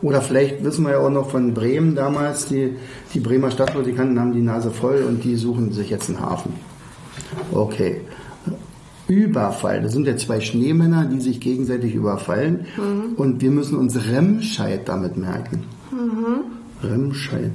Oder 0.00 0.22
vielleicht 0.22 0.64
wissen 0.64 0.84
wir 0.84 0.92
ja 0.92 0.98
auch 0.98 1.10
noch 1.10 1.28
von 1.30 1.52
Bremen 1.52 1.94
damals, 1.94 2.46
die, 2.46 2.76
die 3.12 3.20
Bremer 3.20 3.50
Stadtmusikanten 3.50 4.18
haben 4.18 4.32
die 4.32 4.40
Nase 4.40 4.70
voll 4.70 5.04
und 5.06 5.22
die 5.24 5.36
suchen 5.36 5.72
sich 5.72 5.90
jetzt 5.90 6.08
einen 6.08 6.20
Hafen. 6.20 6.54
Okay. 7.52 8.00
Überfall. 9.08 9.82
Das 9.82 9.92
sind 9.92 10.06
ja 10.06 10.16
zwei 10.16 10.40
Schneemänner, 10.40 11.04
die 11.04 11.20
sich 11.20 11.38
gegenseitig 11.40 11.94
überfallen. 11.94 12.66
Und 13.16 13.42
wir 13.42 13.50
müssen 13.50 13.76
uns 13.76 14.08
Remscheid 14.08 14.88
damit 14.88 15.18
merken. 15.18 15.64
Remscheid. 16.82 17.52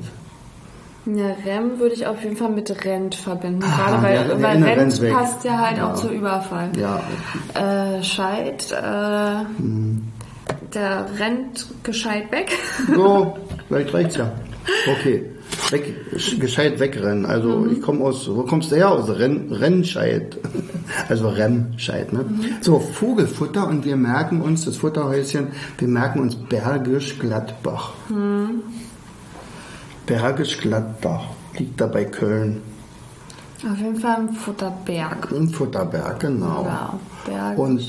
Ja, 1.16 1.28
Rem 1.46 1.80
würde 1.80 1.96
ich 1.96 2.06
auf 2.06 2.22
jeden 2.22 2.36
Fall 2.36 2.50
mit 2.52 2.84
Rent 2.86 3.16
verbinden. 3.16 3.64
Ah, 3.64 3.78
Gerade 3.92 4.04
weil, 4.04 4.28
der 4.28 4.42
weil 4.44 4.64
Rent 4.64 5.02
Rent 5.02 5.14
passt 5.14 5.44
ja 5.46 5.58
halt 5.58 5.78
Ja. 5.78 5.92
auch 5.92 5.96
zu 5.96 6.10
Überfall. 6.10 6.70
Ja, 6.78 7.02
Äh, 7.54 8.04
Scheid, 8.04 8.72
äh, 8.74 9.46
der 10.74 11.06
rennt 11.18 11.66
gescheit 11.84 12.32
weg. 12.32 12.52
so, 12.94 13.38
vielleicht 13.68 13.94
reicht's 13.94 14.18
ja. 14.18 14.32
Okay. 15.00 15.26
Weg, 15.72 15.96
gescheit 16.42 16.80
wegrennen. 16.80 17.26
Also 17.26 17.66
ich 17.72 17.82
komme 17.82 18.04
aus, 18.04 18.30
wo 18.30 18.44
kommst 18.44 18.72
du 18.72 18.76
her? 18.76 18.92
Aus 18.92 19.10
Renn, 19.10 19.52
Rennscheid. 19.52 20.38
Also 21.10 21.30
Remscheid, 21.30 22.12
ne? 22.14 22.26
So, 22.62 22.80
Vogelfutter 22.80 23.68
und 23.68 23.86
wir 23.86 23.96
merken 23.96 24.42
uns, 24.42 24.66
das 24.66 24.76
Futterhäuschen, 24.78 25.48
wir 25.78 25.88
merken 25.88 26.20
uns 26.20 26.36
Bergisch 26.36 27.18
Gladbach. 27.20 27.94
Bergisch 30.08 30.60
Gladbach 30.60 31.26
liegt 31.58 31.80
da 31.80 31.86
bei 31.86 32.06
Köln. 32.06 32.62
Auf 33.72 33.78
jeden 33.78 33.98
Fall 33.98 34.16
ein 34.16 34.30
Futterberg. 34.30 35.28
Im 35.32 35.50
Futterberg, 35.50 36.20
genau. 36.20 36.64
Ja, 36.66 36.94
Berg. 37.26 37.58
Und 37.60 37.84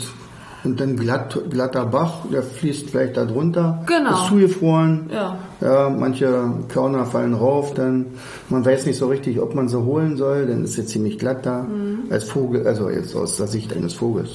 Und 0.65 0.81
dann 0.81 0.97
glatt, 0.97 1.39
glatter 1.51 1.87
Bach, 1.87 2.27
der 2.33 2.43
fließt 2.43 2.91
vielleicht 2.91 3.17
da 3.17 3.25
drunter. 3.25 3.85
Genau. 3.87 4.11
Ist 4.11 4.27
zugefroren. 4.29 5.09
Ja. 5.13 5.39
Ja, 5.61 5.89
manche 5.89 6.53
Körner 6.69 7.07
fallen 7.07 7.35
rauf, 7.35 7.75
dann 7.75 8.07
man 8.49 8.65
weiß 8.65 8.87
nicht 8.87 8.99
so 8.99 9.07
richtig, 9.07 9.41
ob 9.41 9.55
man 9.55 9.69
sie 9.69 9.81
holen 9.81 10.17
soll, 10.17 10.47
dann 10.47 10.65
ist 10.65 10.77
jetzt 10.77 10.91
ziemlich 10.91 11.19
glatt 11.19 11.47
da. 11.47 11.63
Mhm. 11.63 12.11
Als 12.11 12.25
Vogel, 12.25 12.67
also 12.67 12.91
jetzt 12.91 13.15
aus 13.15 13.37
der 13.37 13.47
Sicht 13.47 13.75
eines 13.75 13.95
Vogels. 13.95 14.31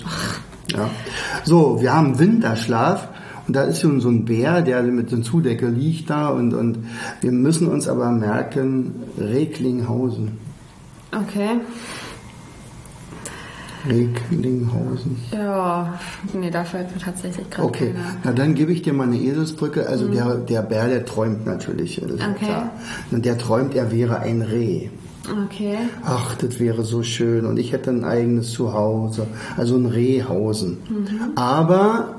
Ja. 0.72 0.89
So, 1.43 1.82
wir 1.82 1.93
haben 1.93 2.17
Winterschlaf. 2.17 3.10
Und 3.47 3.56
da 3.56 3.63
ist 3.63 3.82
schon 3.82 3.99
so 3.99 4.10
ein 4.10 4.25
Bär, 4.25 4.62
der 4.62 4.82
mit 4.84 5.10
so 5.10 5.17
einer 5.17 5.25
Zudecke 5.25 5.67
liegt 5.67 6.10
da 6.10 6.29
und, 6.29 6.53
und 6.53 6.79
wir 7.21 7.32
müssen 7.32 7.67
uns 7.67 7.88
aber 7.89 8.10
merken, 8.12 8.93
Recklinghausen. 9.17 10.38
Okay. 11.12 11.60
Recklinghausen. 13.86 15.17
Ja, 15.32 15.99
nee, 16.34 16.49
da 16.49 16.63
fällt 16.63 16.93
mir 16.95 17.01
tatsächlich 17.01 17.49
gerade 17.49 17.67
Okay, 17.67 17.88
keiner. 17.91 18.06
na 18.23 18.32
dann 18.32 18.56
gebe 18.56 18.71
ich 18.71 18.82
dir 18.82 18.93
mal 18.93 19.03
eine 19.08 19.17
Eselsbrücke. 19.17 19.88
Also 19.88 20.08
der, 20.08 20.36
der 20.36 20.62
Bär, 20.62 20.88
der 20.88 21.06
träumt 21.06 21.45
natürlich. 21.45 21.99
Das 22.01 22.12
ist 22.12 22.21
Okay. 22.21 22.45
klar. 22.45 22.69
Und 23.12 23.25
der 23.25 23.38
träumt, 23.38 23.75
er 23.75 23.91
wäre 23.91 24.19
ein 24.19 24.41
Reh. 24.41 24.88
Okay. 25.45 25.77
Ach, 26.06 26.36
das 26.36 26.60
wäre 26.60 26.84
so 26.84 27.03
schön 27.03 27.45
und 27.45 27.58
ich 27.58 27.71
hätte 27.71 27.91
ein 27.91 28.03
eigenes 28.03 28.51
Zuhause, 28.51 29.27
also 29.58 29.75
ein 29.77 29.86
Rehhausen. 29.86 30.77
Aber 31.36 32.15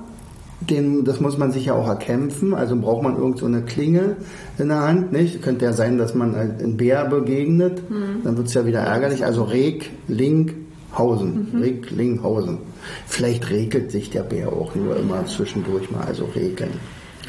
den, 0.70 1.05
das 1.05 1.20
muss 1.20 1.38
man 1.38 1.53
sich 1.53 1.66
ja 1.66 1.74
auch 1.74 1.88
erkämpfen, 1.88 2.55
also 2.55 2.77
braucht 2.77 3.03
man 3.03 3.16
irgend 3.16 3.38
so 3.38 3.46
eine 3.46 3.62
Klinge 3.62 4.16
in 4.59 4.68
der 4.68 4.81
Hand, 4.81 5.12
nicht? 5.12 5.42
Könnte 5.42 5.64
ja 5.64 5.72
sein, 5.72 5.98
dass 5.98 6.14
man 6.14 6.35
ein 6.35 6.77
Bär 6.77 7.05
begegnet, 7.05 7.83
dann 8.22 8.37
wird 8.37 8.48
es 8.48 8.55
ja 8.55 8.66
wieder 8.66 8.81
ärgerlich. 8.81 9.24
Also 9.24 9.44
Reg, 9.44 9.90
Link, 10.09 10.55
Hausen, 10.96 11.48
Reg, 11.61 11.90
Linghausen. 11.90 12.59
Vielleicht 13.07 13.50
regelt 13.50 13.90
sich 13.90 14.11
der 14.11 14.22
Bär 14.22 14.48
auch 14.48 14.74
nur 14.74 14.96
immer 14.96 15.27
zwischendurch 15.27 15.90
mal, 15.90 16.05
also 16.05 16.27
regeln. 16.35 16.72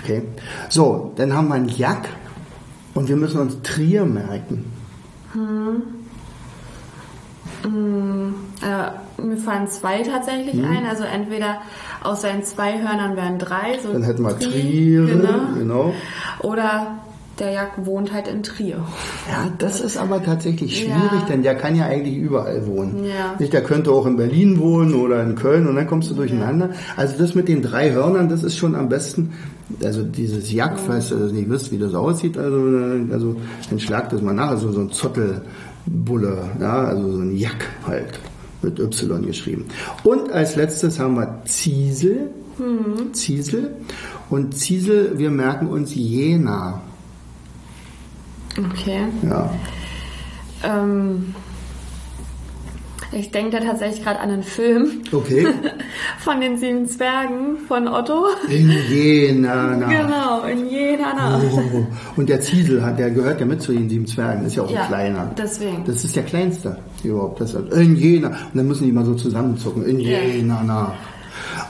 Okay. 0.04 0.21
So, 0.69 1.13
dann 1.15 1.34
haben 1.34 1.48
wir 1.48 1.56
einen 1.56 1.69
Jack 1.69 2.10
und 2.93 3.10
wir 3.10 3.15
müssen 3.15 3.39
uns 3.39 3.62
Trier 3.63 4.06
merken. 4.06 4.65
Äh, 7.63 9.21
mir 9.21 9.38
fallen 9.38 9.67
zwei 9.67 10.01
tatsächlich 10.03 10.63
ein. 10.63 10.86
Also 10.89 11.03
entweder 11.03 11.58
aus 12.03 12.21
seinen 12.21 12.43
zwei 12.43 12.81
Hörnern 12.81 13.15
wären 13.15 13.39
drei. 13.39 13.79
So 13.84 13.91
Dann 13.93 14.03
hätten 14.03 14.23
wir 14.23 14.31
Tri- 14.38 14.51
Triere, 14.51 15.05
Genau. 15.08 15.39
genau. 15.58 15.93
Oder 16.41 16.97
der 17.39 17.51
Jack 17.51 17.71
wohnt 17.86 18.13
halt 18.13 18.29
in 18.29 18.43
Trier. 18.43 18.77
Ja, 19.29 19.49
das 19.58 19.81
ist 19.81 19.97
aber 19.97 20.23
tatsächlich 20.23 20.77
schwierig, 20.77 21.12
Ja. 21.12 21.25
denn 21.27 21.43
der 21.43 21.55
kann 21.55 21.75
ja 21.75 21.86
eigentlich 21.86 22.15
überall 22.15 22.65
wohnen. 22.65 23.03
Ja. 23.03 23.36
Nicht, 23.39 23.51
der 23.51 23.62
könnte 23.62 23.91
auch 23.91 24.05
in 24.05 24.15
Berlin 24.15 24.58
wohnen 24.60 24.93
oder 24.93 25.21
in 25.21 25.36
Köln 25.36 25.67
und 25.67 25.75
dann 25.75 25.86
kommst 25.86 26.10
du 26.10 26.13
durcheinander. 26.13 26.69
Also 26.95 27.17
das 27.17 27.36
mit 27.36 27.49
den 27.49 27.62
drei 27.62 27.91
Hörnern, 27.91 28.29
das 28.29 28.43
ist 28.43 28.55
schon 28.58 28.73
am 28.73 28.88
besten. 28.88 29.34
Also 29.84 30.03
dieses 30.03 30.49
Jack, 30.51 30.79
falls 30.79 31.12
ihr 31.12 31.17
das 31.17 31.31
nicht 31.34 31.49
wisst, 31.49 31.71
wie 31.73 31.77
das 31.77 31.93
aussieht, 31.93 32.38
also, 32.38 32.58
also 33.12 33.36
dann 33.69 33.79
schlagt 33.79 34.13
das 34.13 34.21
mal 34.21 34.34
nach. 34.34 34.51
Also 34.51 34.71
so 34.71 34.79
ein 34.79 34.91
Zottelbulle, 35.86 36.50
ja, 36.60 36.86
also 36.86 37.12
so 37.12 37.21
ein 37.21 37.36
Jack 37.36 37.69
halt 37.86 38.19
mit 38.62 38.80
Y 38.80 39.26
geschrieben. 39.26 39.65
Und 40.04 40.32
als 40.32 40.56
letztes 40.56 41.00
haben 41.00 41.15
wir 41.15 41.41
Ziesel. 41.45 42.30
Ziesel. 43.12 43.76
Und 44.30 44.56
Ziesel, 44.56 45.17
wir 45.17 45.30
merken 45.30 45.67
uns 45.67 45.93
Jena. 45.93 46.82
Okay. 48.58 49.08
Ja. 49.24 49.54
Ähm, 50.63 51.36
ich 53.15 53.32
denke 53.32 53.58
da 53.58 53.63
tatsächlich 53.63 54.04
gerade 54.04 54.19
an 54.19 54.30
einen 54.30 54.43
Film 54.43 55.01
Okay. 55.12 55.47
von 56.19 56.41
den 56.41 56.58
sieben 56.58 56.88
Zwergen 56.88 57.58
von 57.67 57.88
Otto. 57.88 58.25
In 58.49 58.69
Jena. 58.89 59.75
na. 59.78 59.88
Genau, 59.89 60.43
in 60.43 60.69
Jena 60.69 61.13
Nacht. 61.13 61.45
Oh. 61.54 61.86
Und 62.15 62.30
der 62.30 62.41
Ziesel, 62.41 62.84
hat, 62.86 62.99
der 62.99 63.12
gehört 63.12 63.39
ja 63.39 63.45
mit 63.45 63.62
zu 63.62 63.71
den 63.73 63.89
sieben 63.89 64.06
Zwergen, 64.06 64.45
ist 64.45 64.56
ja 64.56 64.63
auch 64.63 64.69
Ja, 64.71 64.82
ein 64.82 64.88
kleiner. 64.88 65.32
deswegen. 65.38 65.84
Das 65.86 66.04
ist 66.04 66.15
der 66.15 66.23
kleinste 66.23 66.78
überhaupt. 67.04 67.39
Das 67.41 67.54
ist 67.54 67.73
in 67.73 67.95
Jena. 67.95 68.28
Und 68.30 68.36
dann 68.56 68.67
müssen 68.67 68.86
die 68.86 68.91
mal 68.91 69.06
so 69.06 69.15
zusammenzucken. 69.15 69.86
In 69.86 69.99
Ja. 69.99 70.19
Jena 70.19 70.63
nach. 70.63 70.93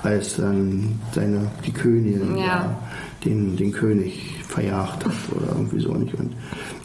Als 0.03 0.37
dann 0.37 0.99
seine, 1.13 1.41
die 1.65 1.71
Königin 1.71 2.37
Ja. 2.37 2.45
da 2.45 2.77
den, 3.25 3.55
den 3.57 3.71
König 3.71 4.35
verjagt 4.47 5.05
hat 5.05 5.11
oder 5.35 5.47
irgendwie 5.55 5.79
so 5.79 5.93
nicht. 5.93 6.13
Und 6.13 6.31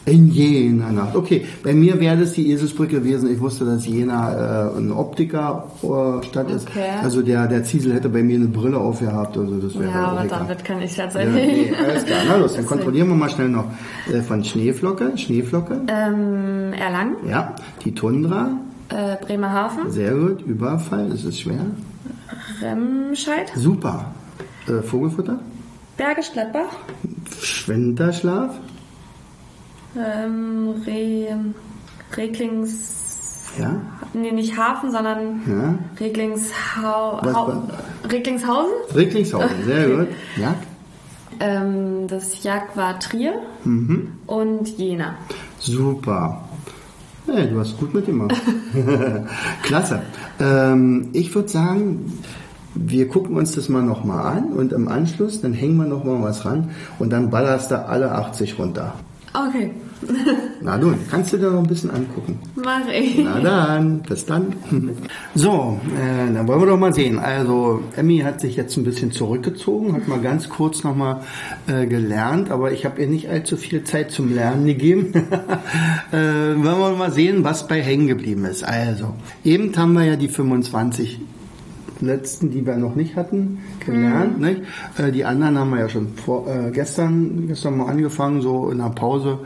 in 0.05 0.29
Jena 0.31 0.91
Nacht. 0.91 1.15
Okay, 1.15 1.45
bei 1.63 1.73
mir 1.73 1.99
wäre 1.99 2.17
das 2.17 2.33
die 2.33 2.51
Eselsbrücke 2.51 2.99
gewesen. 2.99 3.31
Ich 3.31 3.39
wusste, 3.39 3.65
dass 3.65 3.85
Jena 3.85 4.69
äh, 4.73 4.77
ein 4.77 4.91
Optiker-Stadt 4.91 6.49
ist. 6.49 6.67
Okay. 6.69 6.89
Also 7.03 7.21
der, 7.21 7.47
der 7.47 7.63
Ziesel 7.63 7.93
hätte 7.93 8.09
bei 8.09 8.23
mir 8.23 8.35
eine 8.37 8.47
Brille 8.47 8.77
aufgehabt. 8.77 9.37
Also 9.37 9.57
das 9.57 9.77
wäre 9.77 9.91
Ja, 9.91 10.07
aber 10.07 10.23
damit 10.27 10.65
kann 10.65 10.81
ich 10.81 10.97
Ja, 10.97 11.03
tatsächlich. 11.03 11.69
nee, 11.69 11.73
alles 11.75 12.05
klar. 12.05 12.19
Na 12.27 12.35
los, 12.37 12.55
dann 12.55 12.65
kontrollieren 12.73 13.09
wir 13.09 13.15
mal 13.15 13.29
schnell 13.29 13.49
noch 13.49 13.65
äh, 14.11 14.21
von 14.21 14.43
Schneeflocke. 14.43 15.15
Schneeflocke. 15.17 15.81
Ähm, 15.87 16.73
Erlangen, 16.73 17.15
Ja, 17.29 17.55
die 17.85 17.93
Tundra. 17.93 18.49
äh, 18.89 19.15
Bremerhaven, 19.23 19.91
Sehr 19.91 20.15
gut. 20.15 20.41
Überfall, 20.41 21.09
das 21.09 21.23
ist 21.23 21.39
schwer. 21.41 21.65
Remscheid, 22.61 23.51
Super. 23.55 24.05
Äh, 24.67 24.81
Vogelfutter. 24.81 25.39
Bergisch 25.97 26.31
Gladbach, 26.31 26.69
Schwenterschlaf. 27.41 28.55
ähm, 29.95 30.69
Re, 30.85 31.37
Reglings. 32.15 32.97
Ja. 33.59 33.75
Nee, 34.13 34.31
nicht 34.31 34.57
Hafen, 34.57 34.91
sondern 34.91 35.41
Ja. 35.47 35.75
Reglingshau, 35.99 37.19
Was 37.21 37.35
Hau, 37.35 37.63
Reglingshausen. 38.09 38.71
Ricklingshausen, 38.95 39.63
sehr 39.65 39.89
gut. 39.89 40.07
Ja. 40.37 40.55
Ähm, 41.39 42.07
das 42.07 42.43
Jag 42.43 42.63
war 42.75 42.99
Trier 42.99 43.33
Mhm. 43.63 44.13
und 44.27 44.67
Jena. 44.77 45.15
Super. 45.59 46.41
Hey, 47.27 47.49
du 47.49 47.59
hast 47.59 47.77
gut 47.77 47.93
mitgemacht. 47.93 48.35
Klasse. 49.63 50.01
Ähm, 50.39 51.09
ich 51.13 51.33
würde 51.35 51.49
sagen, 51.49 52.17
wir 52.75 53.07
gucken 53.07 53.35
uns 53.35 53.53
das 53.53 53.69
mal 53.69 53.83
nochmal 53.83 54.37
an 54.37 54.53
und 54.53 54.73
im 54.73 54.87
Anschluss, 54.87 55.41
dann 55.41 55.53
hängen 55.53 55.77
wir 55.77 55.85
nochmal 55.85 56.21
was 56.21 56.45
ran 56.45 56.71
und 56.99 57.11
dann 57.11 57.29
ballerst 57.29 57.71
du 57.71 57.85
alle 57.85 58.11
80 58.11 58.59
runter. 58.59 58.95
Okay, 59.33 59.71
Na 60.61 60.77
du, 60.77 60.93
kannst 61.09 61.33
du 61.33 61.37
dir 61.37 61.49
noch 61.51 61.59
ein 61.59 61.67
bisschen 61.67 61.91
angucken. 61.91 62.39
mach 62.55 62.87
ich. 62.87 63.17
Na 63.23 63.39
dann, 63.39 63.99
bis 63.99 64.25
dann. 64.25 64.53
So, 65.33 65.79
äh, 65.95 66.33
dann 66.33 66.47
wollen 66.47 66.59
wir 66.61 66.67
doch 66.67 66.77
mal 66.77 66.93
sehen. 66.93 67.19
Also, 67.19 67.81
Emmy 67.95 68.19
hat 68.19 68.41
sich 68.41 68.55
jetzt 68.55 68.75
ein 68.77 68.83
bisschen 68.83 69.11
zurückgezogen, 69.11 69.93
hat 69.93 70.07
mal 70.07 70.19
ganz 70.19 70.49
kurz 70.49 70.83
nochmal 70.83 71.21
äh, 71.67 71.85
gelernt, 71.85 72.51
aber 72.51 72.71
ich 72.71 72.85
habe 72.85 73.01
ihr 73.01 73.07
nicht 73.07 73.29
allzu 73.29 73.57
viel 73.57 73.83
Zeit 73.83 74.11
zum 74.11 74.33
Lernen 74.33 74.65
gegeben. 74.65 75.13
äh, 76.11 76.15
wollen 76.17 76.63
wir 76.63 76.95
mal 76.97 77.11
sehen, 77.11 77.43
was 77.43 77.67
bei 77.67 77.81
hängen 77.81 78.07
geblieben 78.07 78.45
ist. 78.45 78.63
Also, 78.63 79.13
eben 79.43 79.75
haben 79.77 79.93
wir 79.93 80.03
ja 80.03 80.15
die 80.15 80.27
25 80.29 81.19
letzten, 82.01 82.51
die 82.51 82.65
wir 82.65 82.77
noch 82.77 82.95
nicht 82.95 83.15
hatten, 83.15 83.59
gelernt. 83.85 84.39
Nicht? 84.39 84.61
Äh, 84.97 85.11
die 85.11 85.25
anderen 85.25 85.57
haben 85.57 85.71
wir 85.71 85.79
ja 85.79 85.89
schon 85.89 86.09
vor, 86.15 86.47
äh, 86.47 86.71
gestern, 86.71 87.47
gestern 87.47 87.77
mal 87.77 87.87
angefangen, 87.87 88.41
so 88.41 88.69
in 88.69 88.79
der 88.79 88.89
Pause 88.89 89.39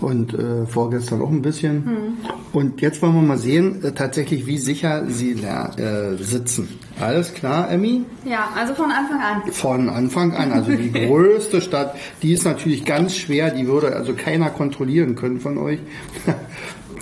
und 0.00 0.34
äh, 0.34 0.66
vorgestern 0.66 1.22
auch 1.22 1.30
ein 1.30 1.42
bisschen. 1.42 2.16
Und 2.52 2.80
jetzt 2.80 3.02
wollen 3.02 3.14
wir 3.14 3.22
mal 3.22 3.38
sehen, 3.38 3.82
äh, 3.82 3.92
tatsächlich, 3.92 4.46
wie 4.46 4.58
sicher 4.58 5.04
sie 5.08 5.32
äh, 5.32 6.16
sitzen. 6.16 6.68
Alles 7.00 7.34
klar, 7.34 7.70
Emmy? 7.70 8.04
Ja, 8.24 8.48
also 8.56 8.74
von 8.74 8.90
Anfang 8.90 9.20
an. 9.20 9.52
Von 9.52 9.88
Anfang 9.88 10.32
an. 10.34 10.52
Also 10.52 10.72
die 10.72 10.92
größte 11.06 11.60
Stadt, 11.60 11.96
die 12.22 12.32
ist 12.32 12.44
natürlich 12.44 12.84
ganz 12.84 13.16
schwer, 13.16 13.50
die 13.50 13.66
würde 13.66 13.94
also 13.94 14.14
keiner 14.14 14.50
kontrollieren 14.50 15.14
können 15.16 15.40
von 15.40 15.58
euch. 15.58 15.78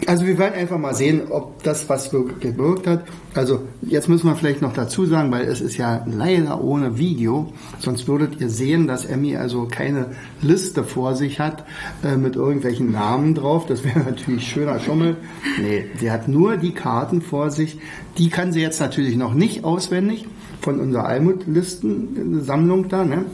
Also 0.07 0.27
wir 0.27 0.39
werden 0.39 0.55
einfach 0.55 0.79
mal 0.79 0.95
sehen, 0.95 1.23
ob 1.31 1.63
das 1.63 1.89
was 1.89 2.11
gewirkt 2.11 2.87
hat. 2.87 3.05
Also 3.35 3.63
jetzt 3.83 4.09
müssen 4.09 4.27
wir 4.27 4.37
vielleicht 4.37 4.61
noch 4.61 4.75
dazu 4.75 5.07
sagen, 5.07 5.31
weil 5.33 5.45
es 5.45 5.61
ist 5.61 5.77
ja 5.77 6.05
leider 6.07 6.63
ohne 6.63 6.99
Video, 6.99 7.53
sonst 7.79 8.07
würdet 8.07 8.41
ihr 8.41 8.51
sehen, 8.51 8.87
dass 8.87 9.05
Emmy 9.05 9.37
also 9.37 9.67
keine 9.71 10.11
Liste 10.43 10.85
vor 10.85 11.15
sich 11.17 11.41
hat 11.41 11.65
äh, 12.03 12.17
mit 12.17 12.37
irgendwelchen 12.37 12.93
Namen 12.93 13.35
drauf. 13.35 13.67
Das 13.67 13.85
wäre 13.85 13.99
natürlich 14.05 14.47
schöner 14.47 14.79
Schummel. 14.81 15.17
Nee, 15.61 15.87
sie 15.99 16.11
hat 16.11 16.29
nur 16.29 16.57
die 16.57 16.73
Karten 16.73 17.23
vor 17.23 17.51
sich. 17.51 17.79
Die 18.19 18.29
kann 18.29 18.53
sie 18.53 18.61
jetzt 18.61 18.81
natürlich 18.81 19.17
noch 19.17 19.35
nicht 19.35 19.65
auswendig 19.65 20.27
von 20.61 20.81
unserer 20.81 21.07
Almut-Listensammlung 21.07 22.89
da. 22.89 23.05
Ne? 23.05 23.25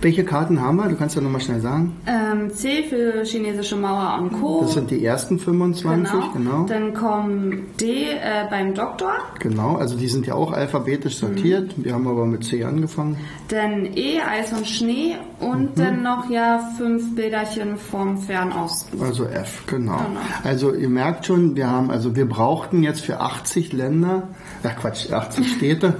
Welche 0.00 0.24
Karten 0.24 0.60
haben 0.60 0.76
wir? 0.76 0.88
Du 0.88 0.96
kannst 0.96 1.16
ja 1.16 1.22
nochmal 1.22 1.40
schnell 1.40 1.60
sagen. 1.60 1.96
Ähm, 2.06 2.50
C 2.50 2.84
für 2.84 3.24
chinesische 3.24 3.76
Mauer 3.76 4.18
und 4.20 4.32
Co. 4.40 4.62
Das 4.62 4.74
sind 4.74 4.90
die 4.90 5.04
ersten 5.04 5.38
25, 5.38 6.12
genau. 6.34 6.66
Dann 6.66 6.94
kommt 6.94 7.80
D 7.80 8.10
äh, 8.10 8.46
beim 8.50 8.74
Doktor. 8.74 9.14
Genau, 9.38 9.76
also 9.76 9.96
die 9.96 10.08
sind 10.08 10.26
ja 10.26 10.34
auch 10.34 10.52
alphabetisch 10.52 11.16
sortiert. 11.16 11.74
Wir 11.76 11.94
haben 11.94 12.06
aber 12.06 12.26
mit 12.26 12.44
C 12.44 12.64
angefangen. 12.64 13.16
Dann 13.48 13.86
E, 13.94 14.20
Eis 14.20 14.52
und 14.52 14.66
Schnee 14.66 15.16
und 15.40 15.78
dann 15.78 16.02
noch 16.02 16.30
ja 16.30 16.70
fünf 16.76 17.14
Bilderchen 17.14 17.76
vom 17.76 18.18
Fernosten. 18.18 19.00
Also 19.02 19.26
F, 19.26 19.64
genau. 19.66 19.92
Genau. 19.98 20.20
Also 20.44 20.74
ihr 20.74 20.88
merkt 20.88 21.26
schon, 21.26 21.56
wir 21.56 21.70
haben, 21.70 21.90
also 21.90 22.16
wir 22.16 22.28
brauchten 22.28 22.82
jetzt 22.82 23.00
für 23.00 23.20
80 23.20 23.72
Länder, 23.72 24.28
ach 24.62 24.76
Quatsch, 24.76 25.10
80 25.10 25.52
Städte. 25.52 25.94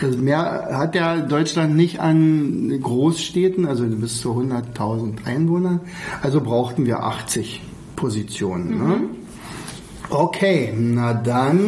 Mehr 0.18 0.68
hat 0.72 0.94
ja 0.94 1.16
Deutschland 1.18 1.76
nicht 1.76 2.00
an 2.00 2.57
Großstädten, 2.80 3.66
also 3.66 3.84
bis 3.84 4.20
zu 4.20 4.32
100.000 4.32 5.24
Einwohnern. 5.24 5.80
Also 6.22 6.40
brauchten 6.40 6.86
wir 6.86 7.02
80 7.02 7.62
Positionen. 7.96 8.78
Ne? 8.78 9.00
Okay, 10.10 10.72
na 10.76 11.12
dann, 11.12 11.66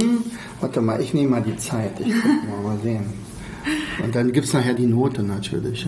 warte 0.60 0.80
mal, 0.80 1.00
ich 1.00 1.12
nehme 1.12 1.30
mal 1.30 1.42
die 1.42 1.56
Zeit. 1.56 2.00
Ich 2.00 2.12
guck 2.22 2.64
mal, 2.64 2.74
mal 2.74 2.78
sehen. 2.82 3.04
Und 4.02 4.14
dann 4.14 4.32
gibt's 4.32 4.52
nachher 4.52 4.74
die 4.74 4.86
Note 4.86 5.22
natürlich. 5.22 5.86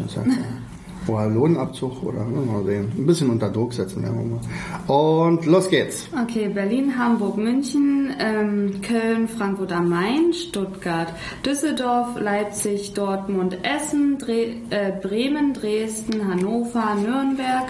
Oder 1.06 1.28
Lohnabzug 1.28 2.02
oder 2.04 2.24
mal 2.24 2.64
sehen. 2.64 2.92
Ein 2.96 3.06
bisschen 3.06 3.30
unter 3.30 3.50
Druck 3.50 3.72
setzen 3.72 4.02
wir 4.02 4.10
mal. 4.12 4.40
Und 4.86 5.46
los 5.46 5.68
geht's. 5.68 6.08
Okay, 6.22 6.48
Berlin, 6.48 6.96
Hamburg, 6.96 7.36
München, 7.36 8.14
ähm, 8.18 8.80
Köln, 8.82 9.28
Frankfurt 9.28 9.72
am 9.72 9.88
Main, 9.88 10.32
Stuttgart, 10.32 11.12
Düsseldorf, 11.44 12.20
Leipzig, 12.20 12.94
Dortmund, 12.94 13.58
Essen, 13.62 14.18
Dre 14.18 14.54
äh, 14.70 14.92
Bremen, 15.02 15.54
Dresden, 15.54 16.28
Hannover, 16.28 16.94
Nürnberg, 16.94 17.66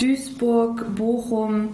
Duisburg, 0.00 0.94
Bochum, 0.96 1.68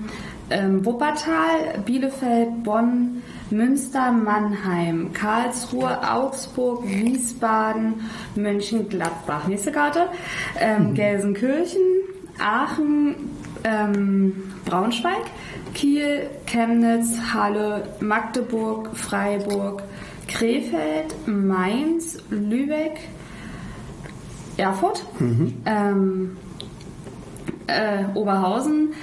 ähm, 0.50 0.84
Wuppertal, 0.84 1.82
Bielefeld, 1.86 2.62
Bonn, 2.62 3.22
Münster, 3.50 4.12
Mannheim, 4.12 5.12
Karlsruhe, 5.12 5.98
Augsburg, 6.02 6.84
Wiesbaden, 6.86 7.94
Mönchengladbach. 8.34 9.46
Nächste 9.46 9.72
Karte. 9.72 10.08
Ähm, 10.58 10.94
Gelsenkirchen, 10.94 11.80
Aachen, 12.38 13.14
ähm, 13.64 14.34
Braunschweig, 14.64 15.24
Kiel, 15.74 16.30
Chemnitz, 16.46 17.18
Halle, 17.32 17.88
Magdeburg, 18.00 18.90
Freiburg, 18.94 19.82
Krefeld, 20.28 21.14
Mainz, 21.26 22.18
Lübeck, 22.30 23.00
Erfurt, 24.56 25.04
ähm, 25.64 26.36
äh, 27.66 28.04
Oberhausen, 28.14 28.94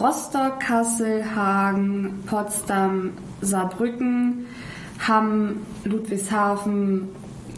Rostock, 0.00 0.60
Kassel, 0.60 1.24
Hagen, 1.34 2.22
Potsdam, 2.26 3.12
Saarbrücken, 3.40 4.46
Hamm, 5.06 5.56
Ludwigshafen, 5.84 7.08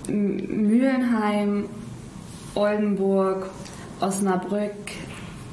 Mühlenheim, 0.09 1.69
Oldenburg, 2.55 3.51
Osnabrück, 4.01 4.73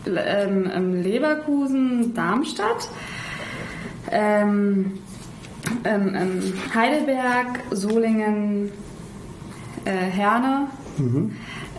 ähm, 0.06 0.70
ähm, 0.74 1.02
Leverkusen, 1.02 2.14
Darmstadt, 2.14 2.90
ähm, 4.12 5.00
ähm, 5.84 6.16
ähm, 6.16 6.54
Heidelberg, 6.74 7.60
Solingen, 7.72 8.72
äh, 9.86 9.92
Herne, 9.92 10.68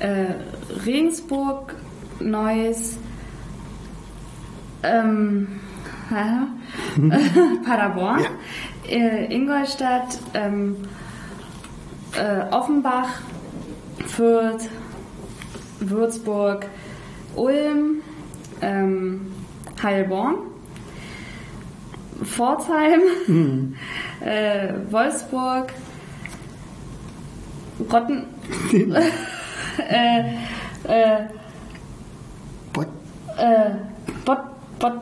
äh, 0.01 0.27
Regensburg, 0.87 1.75
Neuss, 2.21 2.99
ähm, 4.83 5.49
ja, 6.15 6.49
Paderborn, 7.65 8.27
äh, 8.89 9.33
Ingolstadt, 9.33 10.19
ähm, 10.35 10.77
äh, 12.17 12.53
Offenbach, 12.53 13.21
Fürth, 14.07 14.69
Würzburg, 15.79 16.67
Ulm, 17.37 18.03
ähm, 18.61 19.33
Heilbronn, 19.83 20.37
Pforzheim, 22.25 23.01
äh, 24.21 24.75
Wolfsburg, 24.91 25.73
Rotten, 27.91 28.25
äh, 29.89 30.21
äh, 30.85 31.27
Bot, 32.73 32.89
äh, 33.39 33.71
Bot, 34.25 34.39
Bot, 34.79 34.93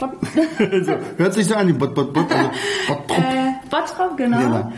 Bot, 0.00 0.10
so, 0.84 0.92
hört 1.18 1.34
sich 1.34 1.46
so 1.46 1.54
an, 1.54 1.66
die 1.68 1.72
Bot, 1.74 1.94
Bot, 1.94 2.12
Bot, 2.12 2.32
also 2.32 2.50
Bot, 2.88 3.06
Bot. 3.06 3.18
äh, 3.18 3.52
Bottrop, 3.70 4.16
genau. 4.16 4.38
Genau. 4.38 4.72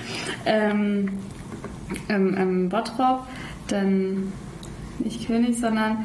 Ähm, 0.44 1.18
ähm, 2.08 2.36
ähm, 2.38 2.68
Bottrop, 2.68 3.26
dann 3.68 4.32
nicht 4.98 5.26
König, 5.26 5.58
sondern 5.58 6.04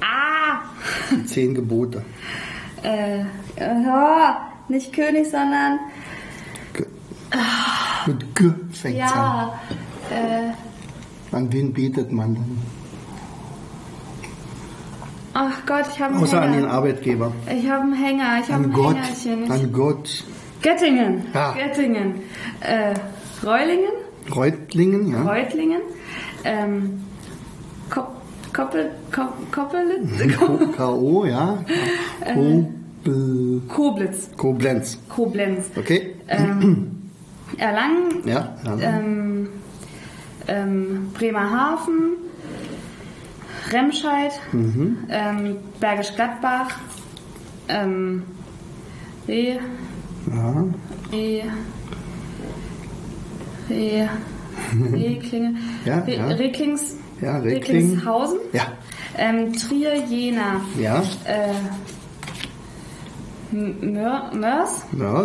Ah! 0.00 0.62
Die 1.10 1.24
zehn 1.26 1.54
Gebote. 1.54 2.04
Äh, 2.82 3.20
ja, 3.58 4.48
nicht 4.68 4.92
König, 4.92 5.30
sondern 5.30 5.78
G 6.74 6.84
Mit 8.06 8.34
G 8.34 8.50
fängt 8.72 9.00
an. 9.02 9.08
ja, 9.08 9.60
äh, 10.10 11.34
An 11.36 11.52
wen 11.52 11.72
betet 11.72 12.10
man 12.12 12.34
dann? 12.34 12.62
Ach 15.34 15.66
Gott, 15.66 15.84
ich 15.92 16.00
habe 16.00 16.14
einen 16.14 16.22
Außer 16.22 16.40
an 16.42 16.52
den 16.52 16.60
Hänger. 16.62 16.72
Arbeitgeber. 16.72 17.32
Ich 17.54 17.68
habe 17.70 17.82
einen 17.82 17.94
Hänger, 17.94 18.40
ich 18.44 18.52
habe 18.52 18.64
ein 18.64 18.72
Gott. 18.72 18.96
Hängerchen. 18.96 19.50
An 19.50 19.72
Gott. 19.72 20.24
Göttingen, 20.62 21.22
Ja. 21.34 21.52
Göttingen, 21.54 22.14
äh, 22.60 22.94
Reulingen, 23.44 23.92
Reutlingen, 24.34 25.10
ja. 25.10 25.22
Reutlingen, 25.22 25.80
ähm, 26.44 27.00
Kop 27.90 28.12
Koppel, 28.52 28.90
Kop 29.10 29.32
Koppelitz, 29.50 30.36
K.O., 30.76 31.24
ja. 31.24 31.64
Kobl 32.34 33.62
Koblitz, 33.68 34.30
Koblenz. 34.36 34.98
Koblenz, 35.08 35.70
Okay? 35.76 36.14
ähm, 36.28 37.10
Erlangen, 37.58 38.22
Ja. 38.24 38.54
ja. 38.64 38.76
ähm, 38.80 39.48
ähm, 40.46 41.08
Bremerhaven, 41.18 42.12
Remscheid, 43.70 44.32
Mhm. 44.52 44.98
ähm, 45.10 45.56
Bergisch 45.80 46.14
Gladbach, 46.14 46.78
ähm, 47.68 48.22
Reh, 49.28 49.56
ja. 50.30 50.64
Reh, 51.12 51.42
Reh, 53.70 54.08
Rehklinge, 54.92 55.54
Ja, 55.84 55.98
Re 56.00 56.16
ja. 56.16 56.26
Rehklings, 56.26 56.96
Ja, 57.20 57.38
Rehkling. 57.38 57.76
Rehlingshausen, 57.84 58.38
Ja. 58.52 58.62
ähm, 59.16 59.52
Trier, 59.52 59.94
Jena, 60.06 60.60
Ja. 60.78 61.02
äh, 61.24 61.52
Mörs, 63.52 64.82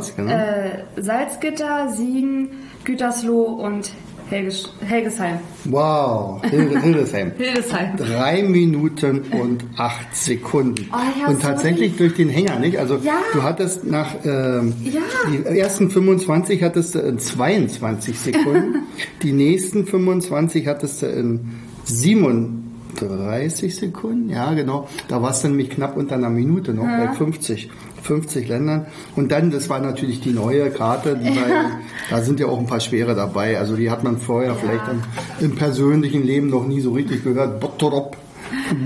ist 0.10 0.16
genau. 0.18 0.32
äh, 0.32 0.84
Salzgitter, 0.98 1.90
Siegen, 1.90 2.50
Gütersloh 2.84 3.44
und 3.44 3.92
Helges 4.30 4.70
Helgesheim. 4.86 5.40
Wow. 5.66 6.42
Hilde- 6.44 6.82
Hildesheim. 6.82 7.32
Hildesheim. 7.38 7.96
Drei 7.98 8.44
Minuten 8.44 9.22
und 9.32 9.64
acht 9.78 10.16
Sekunden. 10.16 10.90
Oh, 10.92 11.30
und 11.30 11.42
so 11.42 11.48
tatsächlich 11.48 11.96
durch 11.98 12.16
den 12.16 12.30
Hänger, 12.30 12.60
nicht? 12.60 12.78
Also 12.78 12.98
Ja. 13.04 13.14
du 13.34 13.44
hattest 13.44 13.86
nach 13.86 14.16
ähm, 14.26 14.74
Ja. 14.84 15.02
die 15.32 15.58
ersten 15.60 15.90
25 15.90 16.62
hattest 16.64 16.96
du 16.96 17.00
in 17.00 17.20
22 17.20 18.20
Sekunden, 18.20 18.84
die 19.24 19.32
nächsten 19.34 19.86
25 19.86 20.68
hattest 20.68 21.02
du 21.02 21.06
in 21.08 21.40
37 21.86 23.76
Sekunden, 23.76 24.30
ja 24.30 24.54
genau. 24.54 24.88
Da 25.08 25.22
warst 25.22 25.44
du 25.44 25.48
nämlich 25.50 25.70
knapp 25.70 25.96
unter 25.98 26.16
einer 26.16 26.30
Minute 26.30 26.74
noch 26.74 26.84
bei 26.86 27.14
50, 27.14 27.70
50 28.08 28.48
Ländern. 28.48 28.88
Und 29.16 29.32
dann, 29.32 29.52
das 29.52 29.70
war 29.70 29.80
natürlich 29.80 30.22
die 30.22 30.32
neue 30.32 30.72
Karte, 30.72 31.18
die 31.18 31.36
war, 31.36 31.72
da 32.10 32.22
sind 32.22 32.40
ja 32.40 32.48
auch 32.48 32.58
ein 32.58 32.66
paar 32.66 32.80
schwere 32.80 33.16
dabei. 33.16 33.60
Also 33.60 33.76
die 33.76 33.92
hat 33.92 34.04
man 34.04 34.18
vorher 34.18 34.56
vielleicht 34.56 34.88
im, 34.90 35.04
im 35.40 35.56
persönlichen 35.56 36.24
Leben 36.24 36.50
noch 36.50 36.66
nie 36.66 36.82
so 36.82 36.94
richtig 36.94 37.24
gehört. 37.24 37.60
Bottrop, 37.60 38.18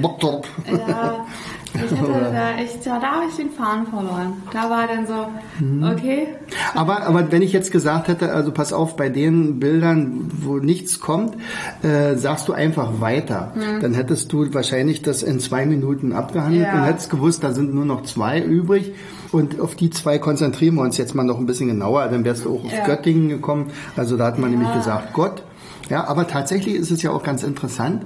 Bottrop. 0.02 0.48
Ja, 0.70 1.21
ich 1.92 2.00
hatte 2.00 2.32
da 2.34 2.52
echt, 2.58 2.86
da, 2.86 3.00
da 3.00 3.08
habe 3.12 3.24
ich 3.30 3.36
den 3.36 3.50
Faden 3.52 3.88
verloren. 3.88 4.34
Da 4.54 4.70
war 4.70 4.88
dann 4.88 5.06
so, 5.08 5.28
Mhm. 5.64 5.84
okay, 5.84 6.28
Aber, 6.76 7.04
aber 7.04 7.32
wenn 7.32 7.42
ich 7.42 7.54
jetzt 7.54 7.72
gesagt 7.72 8.08
hätte, 8.08 8.32
also 8.34 8.52
pass 8.52 8.74
auf, 8.74 8.96
bei 8.96 9.10
den 9.10 9.60
Bildern, 9.60 10.32
wo 10.42 10.58
nichts 10.58 11.00
kommt, 11.00 11.36
äh, 11.84 12.16
sagst 12.16 12.48
du 12.48 12.54
einfach 12.54 13.00
weiter. 13.02 13.54
Dann 13.82 13.94
hättest 13.94 14.32
du 14.34 14.54
wahrscheinlich 14.54 15.02
das 15.02 15.24
in 15.24 15.40
zwei 15.40 15.66
Minuten 15.66 16.14
abgehandelt 16.14 16.66
Ja. 16.68 16.74
und 16.74 16.84
hättest 16.86 17.10
gewusst, 17.10 17.44
da 17.44 17.52
sind 17.52 17.74
nur 17.74 17.86
noch 17.86 18.04
zwei 18.04 18.42
übrig. 18.42 18.94
Und 19.32 19.62
auf 19.62 19.76
die 19.76 19.90
zwei 19.90 20.18
konzentrieren 20.20 20.76
wir 20.76 20.82
uns 20.82 20.98
jetzt 20.98 21.16
mal 21.16 21.24
noch 21.24 21.38
ein 21.40 21.46
bisschen 21.46 21.68
genauer. 21.68 22.08
Dann 22.08 22.26
wärst 22.26 22.44
du 22.46 22.56
auch 22.56 22.66
auf 22.66 22.74
Ja. 22.74 22.86
Göttingen 22.86 23.30
gekommen. 23.30 23.68
Also 23.96 24.18
da 24.18 24.26
hat 24.26 24.40
man 24.40 24.50
nämlich 24.52 24.72
gesagt 24.74 25.14
Gott. 25.14 25.44
Ja, 25.92 26.08
aber 26.08 26.26
tatsächlich 26.26 26.76
ist 26.76 26.90
es 26.90 27.02
ja 27.02 27.12
auch 27.12 27.22
ganz 27.22 27.44
interessant, 27.44 28.04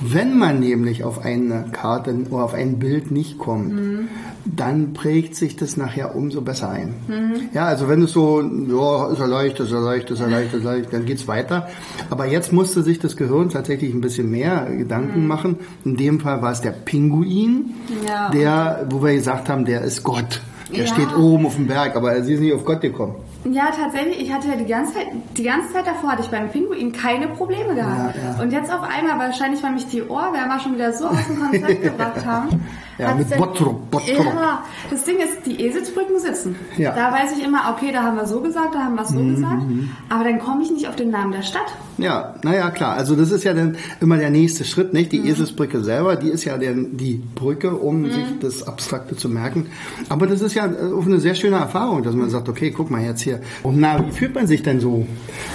wenn 0.00 0.36
man 0.36 0.58
nämlich 0.58 1.04
auf 1.04 1.24
eine 1.24 1.66
Karte 1.70 2.12
oder 2.30 2.42
auf 2.42 2.52
ein 2.52 2.80
Bild 2.80 3.12
nicht 3.12 3.38
kommt, 3.38 3.74
mhm. 3.74 4.08
dann 4.44 4.92
prägt 4.92 5.36
sich 5.36 5.54
das 5.54 5.76
nachher 5.76 6.16
umso 6.16 6.40
besser 6.40 6.68
ein. 6.70 6.94
Mhm. 7.06 7.34
Ja, 7.54 7.66
also 7.66 7.88
wenn 7.88 8.02
es 8.02 8.10
so, 8.10 8.40
ja, 8.42 9.12
ist 9.12 9.20
er 9.20 9.28
leicht, 9.28 9.60
ist 9.60 9.70
er 9.70 9.80
leicht, 9.80 10.10
ist 10.10 10.18
er 10.18 10.26
leicht, 10.26 10.52
ist 10.52 10.64
er 10.64 10.72
leicht, 10.78 10.92
dann 10.92 11.04
geht's 11.04 11.28
weiter. 11.28 11.68
Aber 12.10 12.26
jetzt 12.26 12.52
musste 12.52 12.82
sich 12.82 12.98
das 12.98 13.16
Gehirn 13.16 13.50
tatsächlich 13.50 13.94
ein 13.94 14.00
bisschen 14.00 14.28
mehr 14.28 14.66
Gedanken 14.76 15.20
mhm. 15.22 15.26
machen. 15.28 15.56
In 15.84 15.96
dem 15.96 16.18
Fall 16.18 16.42
war 16.42 16.50
es 16.50 16.60
der 16.60 16.72
Pinguin, 16.72 17.74
ja. 18.04 18.30
der, 18.30 18.86
wo 18.90 19.00
wir 19.00 19.14
gesagt 19.14 19.48
haben, 19.48 19.64
der 19.64 19.82
ist 19.82 20.02
Gott. 20.02 20.40
Der 20.72 20.86
ja. 20.86 20.92
steht 20.92 21.16
oben 21.16 21.46
auf 21.46 21.54
dem 21.54 21.68
Berg, 21.68 21.94
aber 21.94 22.20
sie 22.24 22.34
ist 22.34 22.40
nicht 22.40 22.52
auf 22.52 22.64
Gott 22.64 22.80
gekommen. 22.80 23.14
Ja, 23.44 23.70
tatsächlich. 23.70 24.20
Ich 24.20 24.32
hatte 24.32 24.48
ja 24.48 24.56
die 24.56 24.66
ganze 24.66 24.94
Zeit, 24.94 25.06
die 25.36 25.42
ganze 25.42 25.72
Zeit 25.72 25.86
davor 25.86 26.12
hatte 26.12 26.22
ich 26.22 26.28
beim 26.28 26.50
Pinguin 26.50 26.92
keine 26.92 27.28
Probleme 27.28 27.74
gehabt. 27.74 28.16
Ja, 28.16 28.32
ja. 28.32 28.42
Und 28.42 28.52
jetzt 28.52 28.72
auf 28.72 28.82
einmal, 28.82 29.18
wahrscheinlich, 29.18 29.62
weil 29.62 29.72
mich 29.72 29.86
die 29.86 30.02
Ohrwärmer 30.02 30.58
schon 30.58 30.74
wieder 30.74 30.92
so 30.92 31.06
aus 31.06 31.26
dem 31.26 31.40
Konzept 31.40 31.82
gebracht 31.82 32.26
haben. 32.26 32.60
Ja, 32.98 33.14
mit 33.14 33.28
Bottrop, 33.36 33.90
Bottrop. 33.92 34.24
Ja, 34.34 34.64
das 34.90 35.04
Ding 35.04 35.18
ist, 35.18 35.46
die 35.46 35.64
Eselsbrücken 35.64 36.18
sitzen. 36.18 36.56
Ja. 36.76 36.92
Da 36.92 37.12
weiß 37.12 37.38
ich 37.38 37.44
immer, 37.44 37.72
okay, 37.72 37.92
da 37.92 38.02
haben 38.02 38.16
wir 38.16 38.26
so 38.26 38.40
gesagt, 38.40 38.74
da 38.74 38.80
haben 38.80 38.96
wir 38.96 39.04
so 39.04 39.20
mhm. 39.20 39.36
gesagt. 39.36 39.62
Aber 40.08 40.24
dann 40.24 40.40
komme 40.40 40.64
ich 40.64 40.70
nicht 40.72 40.88
auf 40.88 40.96
den 40.96 41.10
Namen 41.10 41.30
der 41.30 41.42
Stadt. 41.42 41.72
Ja, 41.98 42.34
naja, 42.44 42.70
klar. 42.70 42.96
Also 42.96 43.16
das 43.16 43.32
ist 43.32 43.44
ja 43.44 43.52
dann 43.54 43.76
immer 44.00 44.16
der 44.16 44.30
nächste 44.30 44.64
Schritt, 44.64 44.92
nicht? 44.92 45.12
Die 45.12 45.18
mhm. 45.18 45.26
Eselsbrücke 45.26 45.82
selber, 45.82 46.16
die 46.16 46.28
ist 46.28 46.44
ja 46.44 46.56
der, 46.56 46.74
die 46.74 47.20
Brücke, 47.34 47.72
um 47.72 48.02
mhm. 48.02 48.12
sich 48.12 48.24
das 48.40 48.66
Abstrakte 48.66 49.16
zu 49.16 49.28
merken. 49.28 49.66
Aber 50.08 50.26
das 50.26 50.40
ist 50.40 50.54
ja 50.54 50.66
auch 50.66 51.04
eine 51.04 51.20
sehr 51.20 51.34
schöne 51.34 51.56
Erfahrung, 51.56 52.02
dass 52.04 52.14
man 52.14 52.30
sagt, 52.30 52.48
okay, 52.48 52.70
guck 52.70 52.90
mal 52.90 53.02
jetzt 53.02 53.22
hier. 53.22 53.40
Und 53.62 53.80
na, 53.80 54.04
wie 54.06 54.12
fühlt 54.12 54.34
man 54.34 54.46
sich 54.46 54.62
denn 54.62 54.80
so, 54.80 55.06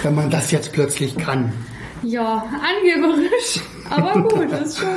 wenn 0.04 0.16
man 0.16 0.30
das 0.30 0.52
jetzt 0.52 0.74
plötzlich 0.74 1.16
kann? 1.16 1.54
Ja, 2.04 2.46
angeberisch. 2.62 3.62
Aber 3.90 4.22
gut, 4.22 4.52
das 4.52 4.70
ist 4.70 4.80
schon 4.80 4.88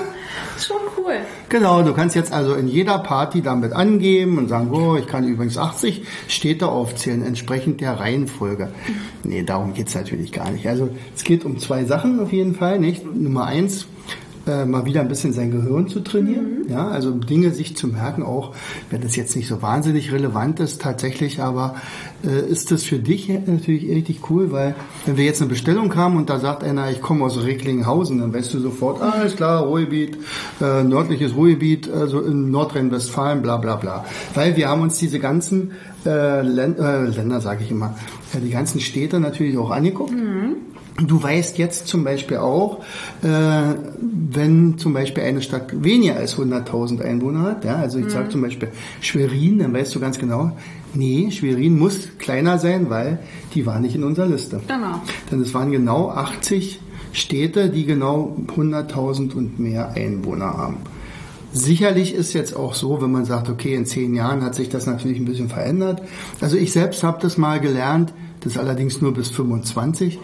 schon 0.58 0.80
cool. 0.96 1.18
Genau, 1.48 1.82
du 1.82 1.92
kannst 1.92 2.16
jetzt 2.16 2.32
also 2.32 2.54
in 2.54 2.68
jeder 2.68 2.98
Party 2.98 3.42
damit 3.42 3.72
angeben 3.72 4.38
und 4.38 4.48
sagen, 4.48 4.70
oh, 4.72 4.96
ich 4.96 5.06
kann 5.06 5.26
übrigens 5.26 5.58
80 5.58 6.04
Städte 6.28 6.68
aufzählen, 6.68 7.22
entsprechend 7.24 7.80
der 7.80 7.98
Reihenfolge. 7.98 8.70
Nee, 9.22 9.42
darum 9.42 9.74
geht's 9.74 9.94
natürlich 9.94 10.32
gar 10.32 10.50
nicht. 10.50 10.66
Also 10.66 10.88
es 11.14 11.24
geht 11.24 11.44
um 11.44 11.58
zwei 11.58 11.84
Sachen 11.84 12.20
auf 12.20 12.32
jeden 12.32 12.54
Fall. 12.54 12.78
Nicht? 12.78 13.04
Nummer 13.04 13.44
eins, 13.46 13.86
äh, 14.46 14.64
mal 14.64 14.84
wieder 14.84 15.00
ein 15.00 15.08
bisschen 15.08 15.32
sein 15.32 15.50
Gehirn 15.50 15.88
zu 15.88 16.00
trainieren. 16.00 16.64
Mhm. 16.64 16.70
Ja, 16.70 16.88
also 16.88 17.10
Dinge 17.10 17.50
sich 17.52 17.76
zu 17.76 17.88
merken, 17.88 18.22
auch 18.22 18.54
wenn 18.90 19.00
das 19.00 19.16
jetzt 19.16 19.36
nicht 19.36 19.48
so 19.48 19.62
wahnsinnig 19.62 20.12
relevant 20.12 20.60
ist 20.60 20.80
tatsächlich, 20.80 21.40
aber 21.40 21.76
äh, 22.24 22.48
ist 22.50 22.70
das 22.70 22.84
für 22.84 22.98
dich 22.98 23.28
natürlich 23.28 23.88
richtig 23.88 24.30
cool, 24.30 24.52
weil 24.52 24.74
wenn 25.04 25.16
wir 25.16 25.24
jetzt 25.24 25.40
eine 25.40 25.48
Bestellung 25.48 25.94
haben 25.94 26.16
und 26.16 26.30
da 26.30 26.38
sagt 26.38 26.64
einer, 26.64 26.90
ich 26.90 27.00
komme 27.00 27.24
aus 27.24 27.42
Recklinghausen, 27.42 28.18
dann 28.18 28.32
weißt 28.32 28.54
du 28.54 28.60
sofort, 28.60 29.02
ah, 29.02 29.22
ist 29.22 29.36
klar, 29.36 29.62
Ruhrgebiet, 29.62 30.16
äh, 30.60 30.82
nördliches 30.82 31.34
Ruhrgebiet, 31.34 31.90
also 31.90 32.20
in 32.20 32.50
Nordrhein-Westfalen, 32.50 33.42
bla 33.42 33.56
bla 33.56 33.76
bla. 33.76 34.04
Weil 34.34 34.56
wir 34.56 34.68
haben 34.68 34.82
uns 34.82 34.98
diese 34.98 35.18
ganzen 35.18 35.72
äh, 36.04 36.42
Länder, 36.42 37.04
äh, 37.04 37.06
Länder 37.08 37.40
sage 37.40 37.64
ich 37.64 37.70
immer, 37.70 37.96
die 38.34 38.50
ganzen 38.50 38.80
Städte 38.80 39.20
natürlich 39.20 39.58
auch 39.58 39.70
angeguckt. 39.70 40.12
Mhm. 40.12 40.56
Du 40.98 41.22
weißt 41.22 41.58
jetzt 41.58 41.88
zum 41.88 42.04
Beispiel 42.04 42.38
auch, 42.38 42.80
äh, 43.22 43.26
wenn 44.00 44.78
zum 44.78 44.94
Beispiel 44.94 45.24
eine 45.24 45.42
Stadt 45.42 45.82
weniger 45.84 46.16
als 46.16 46.38
100.000 46.38 47.02
Einwohner 47.02 47.42
hat, 47.42 47.64
ja, 47.64 47.76
also 47.76 47.98
ich 47.98 48.06
mhm. 48.06 48.10
sage 48.10 48.28
zum 48.30 48.40
Beispiel 48.40 48.68
Schwerin, 49.02 49.58
dann 49.58 49.74
weißt 49.74 49.94
du 49.94 50.00
ganz 50.00 50.18
genau, 50.18 50.56
nee, 50.94 51.30
Schwerin 51.30 51.78
muss 51.78 52.08
kleiner 52.18 52.58
sein, 52.58 52.88
weil 52.88 53.18
die 53.54 53.66
war 53.66 53.78
nicht 53.78 53.94
in 53.94 54.04
unserer 54.04 54.26
Liste. 54.26 54.60
Genau. 54.66 55.02
Denn 55.30 55.40
es 55.42 55.52
waren 55.52 55.70
genau 55.70 56.08
80 56.10 56.80
Städte, 57.12 57.68
die 57.68 57.84
genau 57.84 58.36
100.000 58.56 59.34
und 59.34 59.58
mehr 59.58 59.92
Einwohner 59.92 60.56
haben. 60.56 60.78
Sicherlich 61.52 62.14
ist 62.14 62.34
jetzt 62.34 62.54
auch 62.54 62.74
so, 62.74 63.00
wenn 63.00 63.10
man 63.10 63.24
sagt, 63.24 63.48
okay, 63.48 63.74
in 63.74 63.86
zehn 63.86 64.14
Jahren 64.14 64.42
hat 64.42 64.54
sich 64.54 64.68
das 64.68 64.86
natürlich 64.86 65.18
ein 65.18 65.24
bisschen 65.24 65.48
verändert. 65.48 66.02
Also 66.40 66.56
ich 66.56 66.72
selbst 66.72 67.02
habe 67.02 67.18
das 67.22 67.38
mal 67.38 67.60
gelernt, 67.60 68.12
das 68.46 68.58
allerdings 68.58 69.00
nur 69.00 69.12
bis 69.12 69.30
25. 69.30 70.18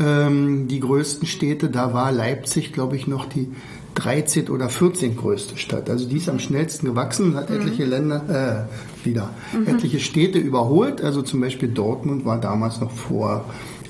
Ähm, 0.00 0.68
die 0.68 0.80
größten 0.80 1.26
Städte, 1.26 1.68
da 1.68 1.94
war 1.94 2.12
Leipzig, 2.12 2.72
glaube 2.72 2.96
ich, 2.96 3.06
noch 3.06 3.26
die 3.26 3.48
13 3.94 4.48
oder 4.48 4.68
14 4.68 5.16
größte 5.16 5.56
Stadt. 5.56 5.90
Also 5.90 6.08
die 6.08 6.18
ist 6.18 6.28
am 6.28 6.38
schnellsten 6.38 6.86
gewachsen, 6.86 7.34
hat 7.34 7.50
mhm. 7.50 7.56
etliche 7.56 7.84
Länder, 7.84 8.68
äh, 8.68 9.04
wieder, 9.06 9.30
mhm. 9.52 9.66
etliche 9.66 10.00
Städte 10.00 10.38
überholt. 10.38 11.02
Also 11.02 11.22
zum 11.22 11.40
Beispiel 11.40 11.68
Dortmund 11.68 12.24
war 12.24 12.40
damals 12.40 12.80
noch 12.80 12.90
vor 12.90 13.44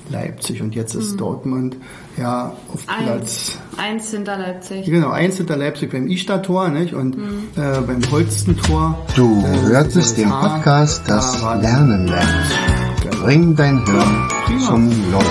Leipzig 0.09 0.61
und 0.61 0.73
jetzt 0.73 0.95
ist 0.95 1.13
mhm. 1.13 1.17
Dortmund 1.17 1.77
ja 2.17 2.53
auf 2.73 2.85
Platz 2.87 3.57
eins 3.77 4.11
hinter 4.11 4.37
Leipzig. 4.37 4.85
Genau, 4.85 5.09
eins 5.09 5.37
hinter 5.37 5.55
Leipzig 5.55 5.91
beim 5.91 6.07
Istadt-Tor 6.07 6.69
nicht? 6.69 6.93
und 6.93 7.17
mhm. 7.17 7.47
äh, 7.55 7.79
beim 7.81 8.01
Holstentor. 8.11 8.97
Du 9.15 9.43
äh, 9.45 9.69
hörtest 9.69 10.17
den 10.17 10.29
Podcast 10.29 11.03
Das 11.07 11.41
Lernen 11.41 12.07
lernt. 12.07 12.78
Bring 13.21 13.55
dein 13.55 13.85
Hirn 13.85 14.29
zum 14.65 14.89
Laufen. 15.11 15.27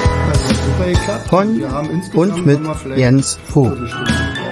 Von 1.29 1.63
und 2.15 2.47
mit 2.47 2.61
Jens 2.97 3.39
Vogt, 3.49 3.79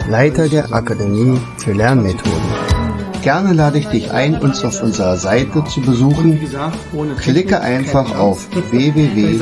Leiter 0.08 0.48
der 0.48 0.72
Akademie 0.72 1.38
für 1.58 1.72
Lernmethoden. 1.72 2.32
Gerne 3.22 3.52
lade 3.52 3.78
ich 3.78 3.86
dich 3.88 4.10
ein, 4.12 4.38
uns 4.38 4.64
auf 4.64 4.82
unserer 4.82 5.16
Seite 5.16 5.64
zu 5.64 5.80
besuchen. 5.80 6.40
Klicke 7.18 7.60
einfach 7.60 8.16
auf 8.16 8.48
www.afl-jv.de. 8.70 9.34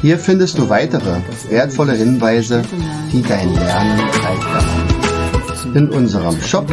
Hier 0.00 0.18
findest 0.18 0.58
du 0.58 0.68
weitere 0.68 1.16
wertvolle 1.48 1.94
Hinweise, 1.94 2.62
die 3.12 3.22
dein 3.22 3.52
Lernen 3.54 3.98
leichter 3.98 4.62
machen. 4.62 5.74
In 5.74 5.88
unserem 5.90 6.40
Shop 6.42 6.68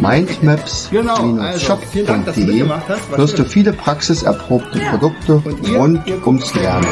www.mindmaps-shop.de 0.00 2.64
wirst 3.16 3.38
du 3.38 3.44
viele 3.44 3.72
praxiserprobte 3.72 4.80
Produkte 4.90 5.42
rund 5.76 6.02
ums 6.26 6.52
Lernen 6.54 6.86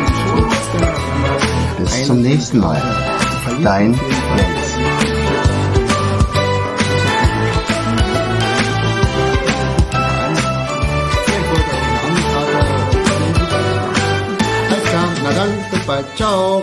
bis 1.78 2.06
zum 2.06 2.22
nächsten 2.22 2.58
Mal. 2.58 2.80
Dein 3.62 3.94
Jens. 3.94 4.00
Na 15.24 15.32
dann, 15.32 15.50
bis 15.70 15.86
bald. 15.86 16.04
Ciao. 16.16 16.62